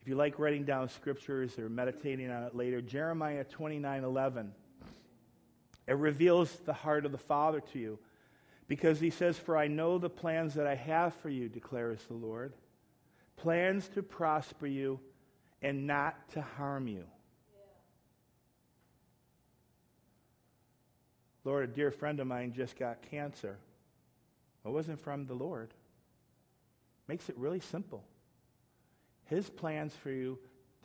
if 0.00 0.08
you 0.08 0.14
like 0.14 0.38
writing 0.38 0.64
down 0.64 0.88
scriptures 0.88 1.58
or 1.58 1.68
meditating 1.68 2.30
on 2.30 2.42
it 2.42 2.56
later, 2.56 2.80
Jeremiah 2.80 3.44
29 3.44 4.02
11. 4.02 4.52
It 5.86 5.96
reveals 5.96 6.50
the 6.64 6.72
heart 6.72 7.04
of 7.04 7.12
the 7.12 7.18
Father 7.18 7.60
to 7.72 7.78
you. 7.78 7.98
Because 8.68 9.00
he 9.00 9.10
says, 9.10 9.38
For 9.38 9.56
I 9.56 9.68
know 9.68 9.98
the 9.98 10.10
plans 10.10 10.54
that 10.54 10.66
I 10.66 10.74
have 10.74 11.14
for 11.16 11.28
you, 11.28 11.48
declares 11.48 12.00
the 12.04 12.14
Lord 12.14 12.52
plans 13.36 13.88
to 13.88 14.02
prosper 14.02 14.66
you 14.66 15.00
and 15.62 15.86
not 15.86 16.16
to 16.30 16.42
harm 16.42 16.86
you. 16.86 17.04
Lord, 21.44 21.64
a 21.64 21.72
dear 21.72 21.90
friend 21.90 22.20
of 22.20 22.28
mine 22.28 22.52
just 22.52 22.78
got 22.78 23.02
cancer. 23.10 23.58
It 24.64 24.68
wasn't 24.68 25.00
from 25.00 25.26
the 25.26 25.34
Lord. 25.34 25.70
Makes 27.08 27.28
it 27.28 27.36
really 27.36 27.58
simple. 27.58 28.04
His 29.24 29.50
plans 29.50 29.92
for 29.94 30.10
you 30.10 30.38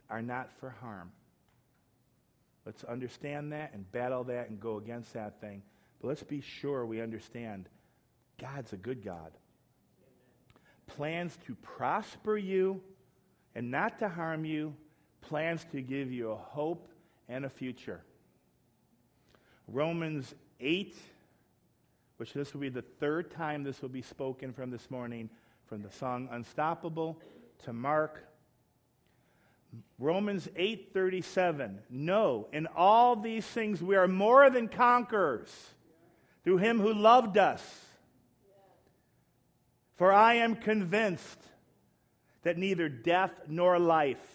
are 0.10 0.22
not 0.22 0.52
for 0.60 0.72
harm. 0.82 1.12
Let's 2.66 2.84
understand 2.84 3.52
that 3.54 3.72
and 3.74 3.90
battle 3.92 4.24
that 4.26 4.50
and 4.50 4.60
go 4.60 4.78
against 4.78 5.14
that 5.14 5.40
thing. 5.40 5.62
But 6.02 6.10
let's 6.10 6.24
be 6.24 6.42
sure 6.42 6.86
we 6.86 7.02
understand 7.02 7.70
God's 8.40 8.74
a 8.74 8.78
good 8.78 9.04
God. 9.04 9.32
Plans 10.86 11.38
to 11.48 11.56
prosper 11.56 12.38
you 12.38 12.82
and 13.56 13.72
not 13.72 14.00
to 14.00 14.10
harm 14.10 14.46
you, 14.46 14.76
plans 15.22 15.66
to 15.72 15.82
give 15.82 16.12
you 16.12 16.32
a 16.32 16.36
hope 16.36 16.88
and 17.28 17.46
a 17.46 17.50
future. 17.50 18.02
Romans 19.68 20.34
8 20.60 20.96
which 22.18 22.34
this 22.34 22.54
will 22.54 22.62
be 22.62 22.70
the 22.70 22.82
third 22.82 23.32
time 23.32 23.64
this 23.64 23.82
will 23.82 23.90
be 23.90 24.02
spoken 24.02 24.52
from 24.52 24.72
this 24.72 24.92
morning, 24.92 25.30
from 25.68 25.82
the 25.82 25.92
song 25.92 26.28
Unstoppable 26.32 27.20
to 27.64 27.74
Mark. 27.74 28.24
Romans 30.00 30.48
8:37 30.56 31.78
No, 31.90 32.48
in 32.52 32.68
all 32.68 33.16
these 33.16 33.46
things 33.46 33.82
we 33.82 33.96
are 33.96 34.08
more 34.08 34.50
than 34.50 34.68
conquerors 34.68 35.74
through 36.48 36.58
him 36.58 36.80
who 36.80 36.94
loved 36.94 37.38
us. 37.38 37.62
For 39.98 40.14
I 40.14 40.36
am 40.36 40.56
convinced 40.56 41.38
that 42.44 42.58
neither 42.58 42.88
death 42.88 43.34
nor 43.50 43.78
life, 43.78 44.26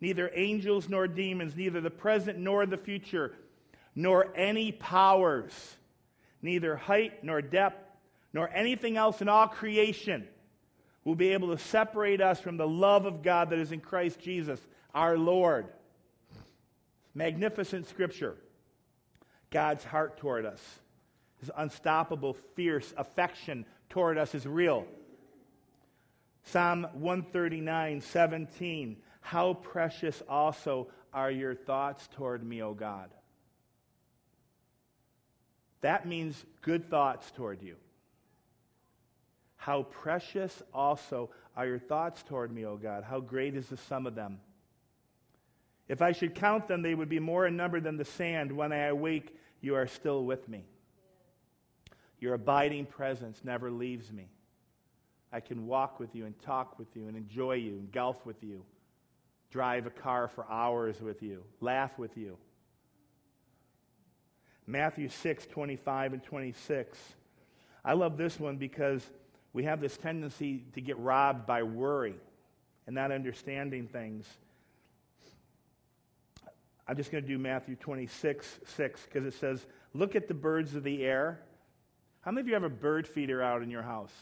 neither 0.00 0.30
angels 0.34 0.88
nor 0.88 1.06
demons, 1.06 1.54
neither 1.54 1.82
the 1.82 1.90
present 1.90 2.38
nor 2.38 2.64
the 2.64 2.78
future, 2.78 3.34
nor 3.94 4.34
any 4.34 4.72
powers 4.72 5.76
neither 6.42 6.76
height 6.76 7.22
nor 7.22 7.42
depth 7.42 7.86
nor 8.32 8.48
anything 8.54 8.96
else 8.96 9.20
in 9.20 9.28
all 9.28 9.48
creation 9.48 10.26
will 11.04 11.14
be 11.14 11.34
able 11.34 11.54
to 11.54 11.62
separate 11.62 12.20
us 12.20 12.40
from 12.40 12.56
the 12.56 12.66
love 12.66 13.04
of 13.04 13.22
God 13.22 13.50
that 13.50 13.58
is 13.58 13.72
in 13.72 13.80
Christ 13.80 14.18
Jesus, 14.18 14.60
our 14.94 15.18
Lord. 15.18 15.66
Magnificent 17.14 17.88
scripture. 17.88 18.36
God's 19.50 19.84
heart 19.84 20.16
toward 20.16 20.46
us, 20.46 20.79
his 21.40 21.50
unstoppable, 21.56 22.34
fierce 22.54 22.92
affection 22.96 23.64
toward 23.88 24.18
us 24.18 24.34
is 24.34 24.46
real. 24.46 24.86
Psalm 26.44 26.86
139, 26.92 28.00
17. 28.00 28.96
How 29.20 29.54
precious 29.54 30.22
also 30.28 30.88
are 31.12 31.30
your 31.30 31.54
thoughts 31.54 32.08
toward 32.14 32.44
me, 32.44 32.62
O 32.62 32.74
God. 32.74 33.10
That 35.80 36.06
means 36.06 36.44
good 36.62 36.90
thoughts 36.90 37.30
toward 37.32 37.62
you. 37.62 37.76
How 39.56 39.82
precious 39.82 40.62
also 40.72 41.30
are 41.56 41.66
your 41.66 41.78
thoughts 41.78 42.22
toward 42.22 42.52
me, 42.52 42.64
O 42.64 42.76
God. 42.76 43.04
How 43.04 43.20
great 43.20 43.56
is 43.56 43.66
the 43.66 43.76
sum 43.76 44.06
of 44.06 44.14
them. 44.14 44.40
If 45.88 46.02
I 46.02 46.12
should 46.12 46.34
count 46.34 46.68
them, 46.68 46.82
they 46.82 46.94
would 46.94 47.08
be 47.08 47.18
more 47.18 47.46
in 47.46 47.56
number 47.56 47.80
than 47.80 47.96
the 47.96 48.04
sand. 48.04 48.52
When 48.52 48.72
I 48.72 48.84
awake, 48.84 49.36
you 49.60 49.74
are 49.74 49.86
still 49.86 50.24
with 50.24 50.48
me. 50.48 50.64
Your 52.20 52.34
abiding 52.34 52.86
presence 52.86 53.40
never 53.42 53.70
leaves 53.70 54.12
me. 54.12 54.28
I 55.32 55.40
can 55.40 55.66
walk 55.66 55.98
with 55.98 56.14
you 56.14 56.26
and 56.26 56.38
talk 56.42 56.78
with 56.78 56.88
you 56.94 57.08
and 57.08 57.16
enjoy 57.16 57.54
you 57.54 57.72
and 57.72 57.90
golf 57.90 58.24
with 58.26 58.42
you, 58.42 58.62
drive 59.50 59.86
a 59.86 59.90
car 59.90 60.28
for 60.28 60.44
hours 60.50 61.00
with 61.00 61.22
you, 61.22 61.42
laugh 61.60 61.98
with 61.98 62.16
you. 62.16 62.36
Matthew 64.66 65.08
6, 65.08 65.46
25 65.46 66.12
and 66.12 66.22
26. 66.22 66.98
I 67.84 67.94
love 67.94 68.16
this 68.16 68.38
one 68.38 68.56
because 68.56 69.04
we 69.52 69.64
have 69.64 69.80
this 69.80 69.96
tendency 69.96 70.64
to 70.74 70.80
get 70.80 70.98
robbed 70.98 71.46
by 71.46 71.62
worry 71.62 72.16
and 72.86 72.94
not 72.94 73.10
understanding 73.10 73.88
things. 73.88 74.26
I'm 76.86 76.96
just 76.96 77.10
going 77.10 77.22
to 77.22 77.28
do 77.28 77.38
Matthew 77.38 77.76
26, 77.76 78.60
6, 78.64 79.04
because 79.04 79.24
it 79.24 79.38
says, 79.38 79.64
Look 79.94 80.16
at 80.16 80.28
the 80.28 80.34
birds 80.34 80.74
of 80.74 80.82
the 80.82 81.04
air. 81.04 81.40
How 82.20 82.30
many 82.30 82.42
of 82.42 82.48
you 82.48 82.54
have 82.54 82.64
a 82.64 82.68
bird 82.68 83.06
feeder 83.06 83.42
out 83.42 83.62
in 83.62 83.70
your 83.70 83.82
house? 83.82 84.12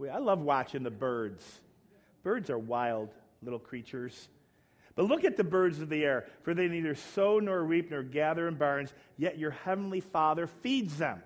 I 0.00 0.18
love 0.18 0.40
watching 0.40 0.82
the 0.82 0.90
birds. 0.90 1.44
Birds 2.22 2.50
are 2.50 2.58
wild 2.58 3.10
little 3.42 3.58
creatures. 3.58 4.28
But 4.94 5.04
look 5.04 5.24
at 5.24 5.36
the 5.36 5.44
birds 5.44 5.80
of 5.80 5.90
the 5.90 6.02
air, 6.04 6.26
for 6.42 6.54
they 6.54 6.68
neither 6.68 6.94
sow 6.94 7.38
nor 7.38 7.62
reap 7.62 7.90
nor 7.90 8.02
gather 8.02 8.48
in 8.48 8.54
barns, 8.54 8.92
yet 9.18 9.38
your 9.38 9.50
heavenly 9.50 10.00
Father 10.00 10.46
feeds 10.46 10.96
them. 10.96 11.22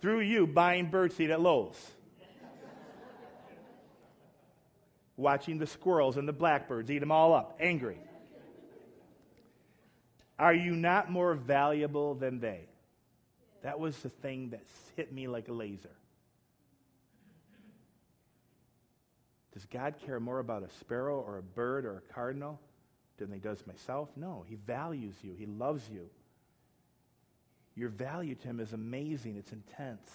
Through 0.00 0.20
you 0.20 0.46
buying 0.46 0.90
birdseed 0.90 1.30
at 1.30 1.40
Lowe's. 1.40 1.92
Watching 5.16 5.58
the 5.58 5.66
squirrels 5.66 6.16
and 6.16 6.26
the 6.26 6.32
blackbirds 6.32 6.90
eat 6.90 6.98
them 6.98 7.12
all 7.12 7.32
up, 7.32 7.56
angry. 7.60 7.98
Are 10.36 10.52
you 10.52 10.74
not 10.74 11.08
more 11.08 11.34
valuable 11.34 12.16
than 12.16 12.40
they? 12.40 12.66
That 13.64 13.80
was 13.80 13.96
the 14.00 14.10
thing 14.10 14.50
that 14.50 14.62
hit 14.94 15.10
me 15.10 15.26
like 15.26 15.48
a 15.48 15.52
laser. 15.52 15.96
Does 19.54 19.64
God 19.64 19.94
care 20.04 20.20
more 20.20 20.38
about 20.38 20.62
a 20.62 20.70
sparrow 20.80 21.18
or 21.18 21.38
a 21.38 21.42
bird 21.42 21.86
or 21.86 21.96
a 21.96 22.12
cardinal 22.12 22.60
than 23.16 23.32
he 23.32 23.38
does 23.38 23.66
myself? 23.66 24.10
No, 24.16 24.44
he 24.46 24.56
values 24.56 25.14
you, 25.22 25.34
he 25.38 25.46
loves 25.46 25.88
you. 25.88 26.10
Your 27.74 27.88
value 27.88 28.34
to 28.34 28.48
him 28.48 28.60
is 28.60 28.74
amazing, 28.74 29.36
it's 29.36 29.52
intense. 29.52 30.10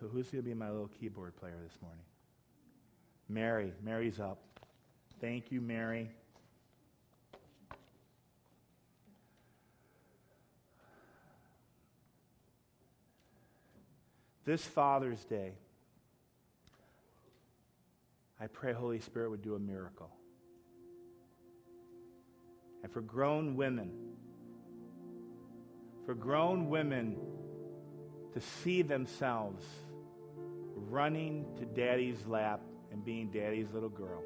So, 0.00 0.08
who's 0.08 0.30
going 0.30 0.42
to 0.42 0.48
be 0.48 0.54
my 0.54 0.70
little 0.70 0.90
keyboard 1.00 1.36
player 1.36 1.56
this 1.62 1.76
morning? 1.82 2.04
Mary. 3.28 3.72
Mary's 3.82 4.20
up. 4.20 4.38
Thank 5.20 5.52
you, 5.52 5.60
Mary. 5.60 6.10
This 14.46 14.64
Father's 14.64 15.24
Day, 15.24 15.54
I 18.40 18.46
pray 18.46 18.72
Holy 18.72 19.00
Spirit 19.00 19.30
would 19.30 19.42
do 19.42 19.56
a 19.56 19.58
miracle. 19.58 20.08
And 22.84 22.92
for 22.92 23.00
grown 23.00 23.56
women, 23.56 23.90
for 26.04 26.14
grown 26.14 26.68
women 26.68 27.16
to 28.34 28.40
see 28.40 28.82
themselves 28.82 29.64
running 30.76 31.44
to 31.58 31.64
daddy's 31.64 32.24
lap 32.28 32.60
and 32.92 33.04
being 33.04 33.32
daddy's 33.32 33.66
little 33.72 33.88
girl. 33.88 34.22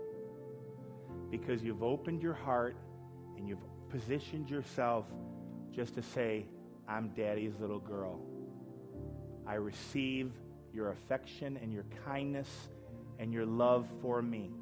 Because 1.31 1.63
you've 1.63 1.83
opened 1.83 2.21
your 2.21 2.35
heart 2.35 2.77
and 3.39 3.49
you've 3.49 3.65
positioned 3.89 4.51
yourself 4.51 5.07
just 5.75 5.95
to 5.95 6.03
say, 6.03 6.45
I'm 6.87 7.09
daddy's 7.17 7.55
little 7.59 7.79
girl. 7.79 8.21
I 9.51 9.55
receive 9.55 10.31
your 10.73 10.93
affection 10.93 11.59
and 11.61 11.73
your 11.73 11.85
kindness 12.07 12.49
and 13.19 13.33
your 13.33 13.45
love 13.45 13.89
for 14.01 14.23
me. 14.23 14.53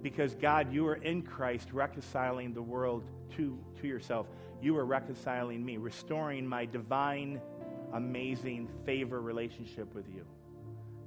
Because, 0.00 0.34
God, 0.36 0.72
you 0.72 0.86
are 0.88 0.94
in 0.94 1.20
Christ 1.20 1.68
reconciling 1.74 2.54
the 2.54 2.62
world 2.62 3.04
to, 3.36 3.58
to 3.82 3.86
yourself. 3.86 4.26
You 4.62 4.78
are 4.78 4.86
reconciling 4.86 5.62
me, 5.62 5.76
restoring 5.76 6.46
my 6.46 6.64
divine, 6.64 7.42
amazing 7.92 8.70
favor 8.86 9.20
relationship 9.20 9.94
with 9.94 10.08
you. 10.08 10.24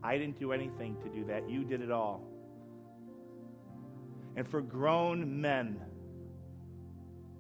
I 0.04 0.20
didn't 0.20 0.38
do 0.38 0.52
anything 0.52 0.98
to 1.02 1.10
do 1.10 1.26
that. 1.26 1.50
You 1.50 1.64
did 1.64 1.82
it 1.82 1.90
all. 1.90 2.22
And 4.36 4.48
for 4.48 4.62
grown 4.62 5.42
men 5.42 5.82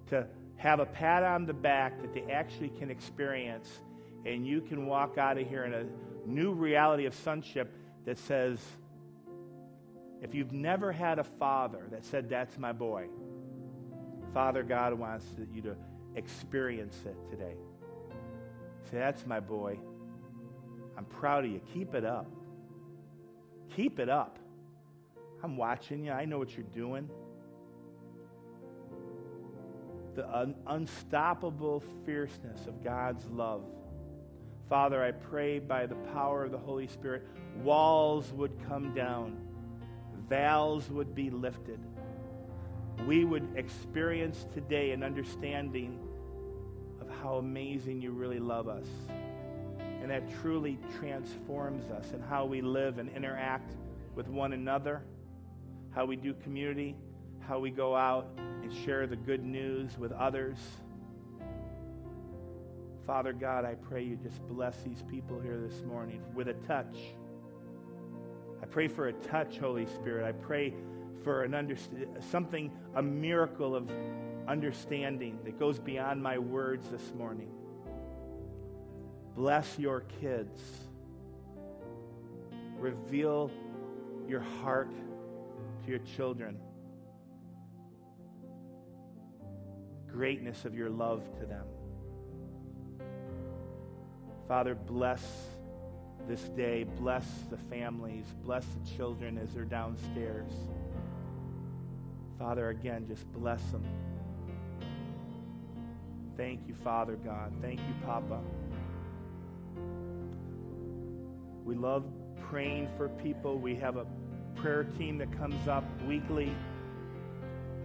to 0.07 0.25
have 0.55 0.79
a 0.79 0.85
pat 0.87 1.21
on 1.21 1.45
the 1.45 1.53
back 1.53 2.01
that 2.01 2.15
they 2.15 2.23
actually 2.33 2.69
can 2.69 2.89
experience, 2.89 3.81
and 4.27 4.45
you 4.45 4.59
can 4.59 4.85
walk 4.85 5.17
out 5.17 5.37
of 5.37 5.47
here 5.47 5.63
in 5.63 5.73
a 5.73 5.85
new 6.25 6.51
reality 6.51 7.05
of 7.05 7.15
sonship 7.15 7.73
that 8.05 8.17
says, 8.17 8.59
if 10.21 10.35
you've 10.35 10.51
never 10.51 10.91
had 10.91 11.17
a 11.17 11.23
father 11.23 11.87
that 11.91 12.03
said, 12.05 12.29
That's 12.29 12.57
my 12.57 12.73
boy, 12.73 13.07
Father 14.33 14.63
God 14.63 14.93
wants 14.93 15.25
you 15.53 15.61
to 15.61 15.75
experience 16.15 16.97
it 17.05 17.15
today. 17.29 17.55
Say, 18.91 18.97
That's 18.97 19.25
my 19.25 19.39
boy. 19.39 19.79
I'm 20.97 21.05
proud 21.05 21.45
of 21.45 21.51
you. 21.51 21.61
Keep 21.73 21.95
it 21.95 22.03
up. 22.03 22.29
Keep 23.75 23.99
it 23.99 24.09
up. 24.09 24.39
I'm 25.41 25.55
watching 25.55 26.03
you. 26.03 26.11
I 26.11 26.25
know 26.25 26.39
what 26.39 26.57
you're 26.57 26.65
doing. 26.73 27.09
The 30.15 30.27
un- 30.35 30.55
unstoppable 30.65 31.83
fierceness 32.05 32.65
of 32.65 32.83
God's 32.83 33.25
love. 33.27 33.63
Father, 34.69 35.01
I 35.01 35.11
pray 35.11 35.59
by 35.59 35.85
the 35.85 35.95
power 36.13 36.43
of 36.43 36.51
the 36.51 36.57
Holy 36.57 36.87
Spirit, 36.87 37.25
walls 37.63 38.31
would 38.33 38.51
come 38.67 38.93
down, 38.93 39.37
veils 40.27 40.89
would 40.89 41.15
be 41.15 41.29
lifted. 41.29 41.79
We 43.05 43.23
would 43.23 43.47
experience 43.55 44.45
today 44.53 44.91
an 44.91 45.03
understanding 45.03 45.99
of 46.99 47.09
how 47.21 47.35
amazing 47.35 48.01
you 48.01 48.11
really 48.11 48.39
love 48.39 48.67
us. 48.67 48.87
And 49.79 50.11
that 50.11 50.23
truly 50.41 50.77
transforms 50.99 51.89
us 51.89 52.11
in 52.11 52.19
how 52.21 52.45
we 52.45 52.61
live 52.61 52.97
and 52.97 53.09
interact 53.15 53.71
with 54.15 54.27
one 54.27 54.51
another, 54.51 55.01
how 55.91 56.05
we 56.05 56.17
do 56.17 56.33
community, 56.33 56.95
how 57.39 57.59
we 57.59 57.71
go 57.71 57.95
out 57.95 58.27
and 58.37 58.73
share 58.85 59.07
the 59.07 59.15
good 59.15 59.43
news 59.43 59.97
with 59.97 60.11
others. 60.11 60.57
Father 63.07 63.31
God, 63.31 63.63
I 63.63 63.75
pray 63.75 64.03
you 64.03 64.17
just 64.17 64.45
bless 64.49 64.75
these 64.81 65.01
people 65.03 65.39
here 65.39 65.57
this 65.57 65.81
morning 65.83 66.21
with 66.35 66.49
a 66.49 66.53
touch. 66.53 66.97
I 68.61 68.65
pray 68.65 68.89
for 68.89 69.07
a 69.07 69.13
touch, 69.13 69.59
Holy 69.59 69.85
Spirit. 69.85 70.25
I 70.25 70.33
pray 70.33 70.73
for 71.23 71.43
an 71.43 71.53
underst- 71.53 72.21
something, 72.29 72.69
a 72.95 73.01
miracle 73.01 73.77
of 73.77 73.89
understanding 74.45 75.39
that 75.45 75.57
goes 75.57 75.79
beyond 75.79 76.21
my 76.21 76.37
words 76.37 76.89
this 76.89 77.13
morning. 77.17 77.49
Bless 79.37 79.79
your 79.79 80.01
kids. 80.19 80.59
Reveal 82.77 83.49
your 84.27 84.41
heart 84.41 84.91
to 85.85 85.89
your 85.89 85.99
children. 85.99 86.59
Greatness 90.11 90.65
of 90.65 90.75
your 90.75 90.89
love 90.89 91.23
to 91.39 91.45
them. 91.45 91.63
Father, 94.47 94.75
bless 94.75 95.21
this 96.27 96.41
day. 96.49 96.85
Bless 96.99 97.25
the 97.49 97.57
families. 97.69 98.25
Bless 98.43 98.65
the 98.65 98.95
children 98.95 99.37
as 99.37 99.53
they're 99.53 99.65
downstairs. 99.65 100.51
Father, 102.39 102.69
again, 102.69 103.05
just 103.07 103.31
bless 103.33 103.61
them. 103.71 103.83
Thank 106.37 106.67
you, 106.67 106.75
Father 106.75 107.15
God. 107.15 107.51
Thank 107.61 107.79
you, 107.79 107.95
Papa. 108.05 108.39
We 111.65 111.75
love 111.75 112.05
praying 112.49 112.89
for 112.95 113.09
people. 113.09 113.57
We 113.57 113.75
have 113.75 113.97
a 113.97 114.05
prayer 114.55 114.85
team 114.85 115.17
that 115.17 115.31
comes 115.37 115.67
up 115.67 115.83
weekly. 116.07 116.53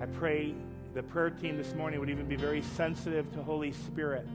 I 0.01 0.07
pray 0.07 0.55
the 0.95 1.03
prayer 1.03 1.31
team 1.31 1.57
this 1.57 1.75
morning 1.75 1.99
would 1.99 2.11
even 2.11 2.27
be 2.27 2.37
very 2.37 2.63
sensitive 2.63 3.33
to 3.33 3.43
Holy 3.43 3.73
Spirit. 3.73 4.29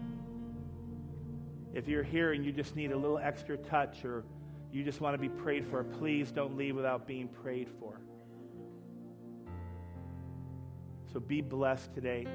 If 1.73 1.88
you're 1.88 2.03
here 2.03 2.34
and 2.34 2.45
you 2.45 2.51
just 2.51 2.75
need 2.75 2.91
a 2.91 2.97
little 2.97 3.17
extra 3.17 3.58
touch 3.58 4.03
or 4.06 4.23
you 4.71 4.84
just 4.84 5.01
want 5.01 5.13
to 5.13 5.17
be 5.17 5.30
prayed 5.30 5.65
for, 5.67 5.84
please 5.84 6.32
don't 6.32 6.58
leave 6.58 6.75
without 6.75 7.08
being 7.08 7.27
prayed 7.27 7.69
for. 7.80 7.99
So 11.13 11.19
be 11.19 11.41
blessed 11.41 11.93
today. 11.93 12.27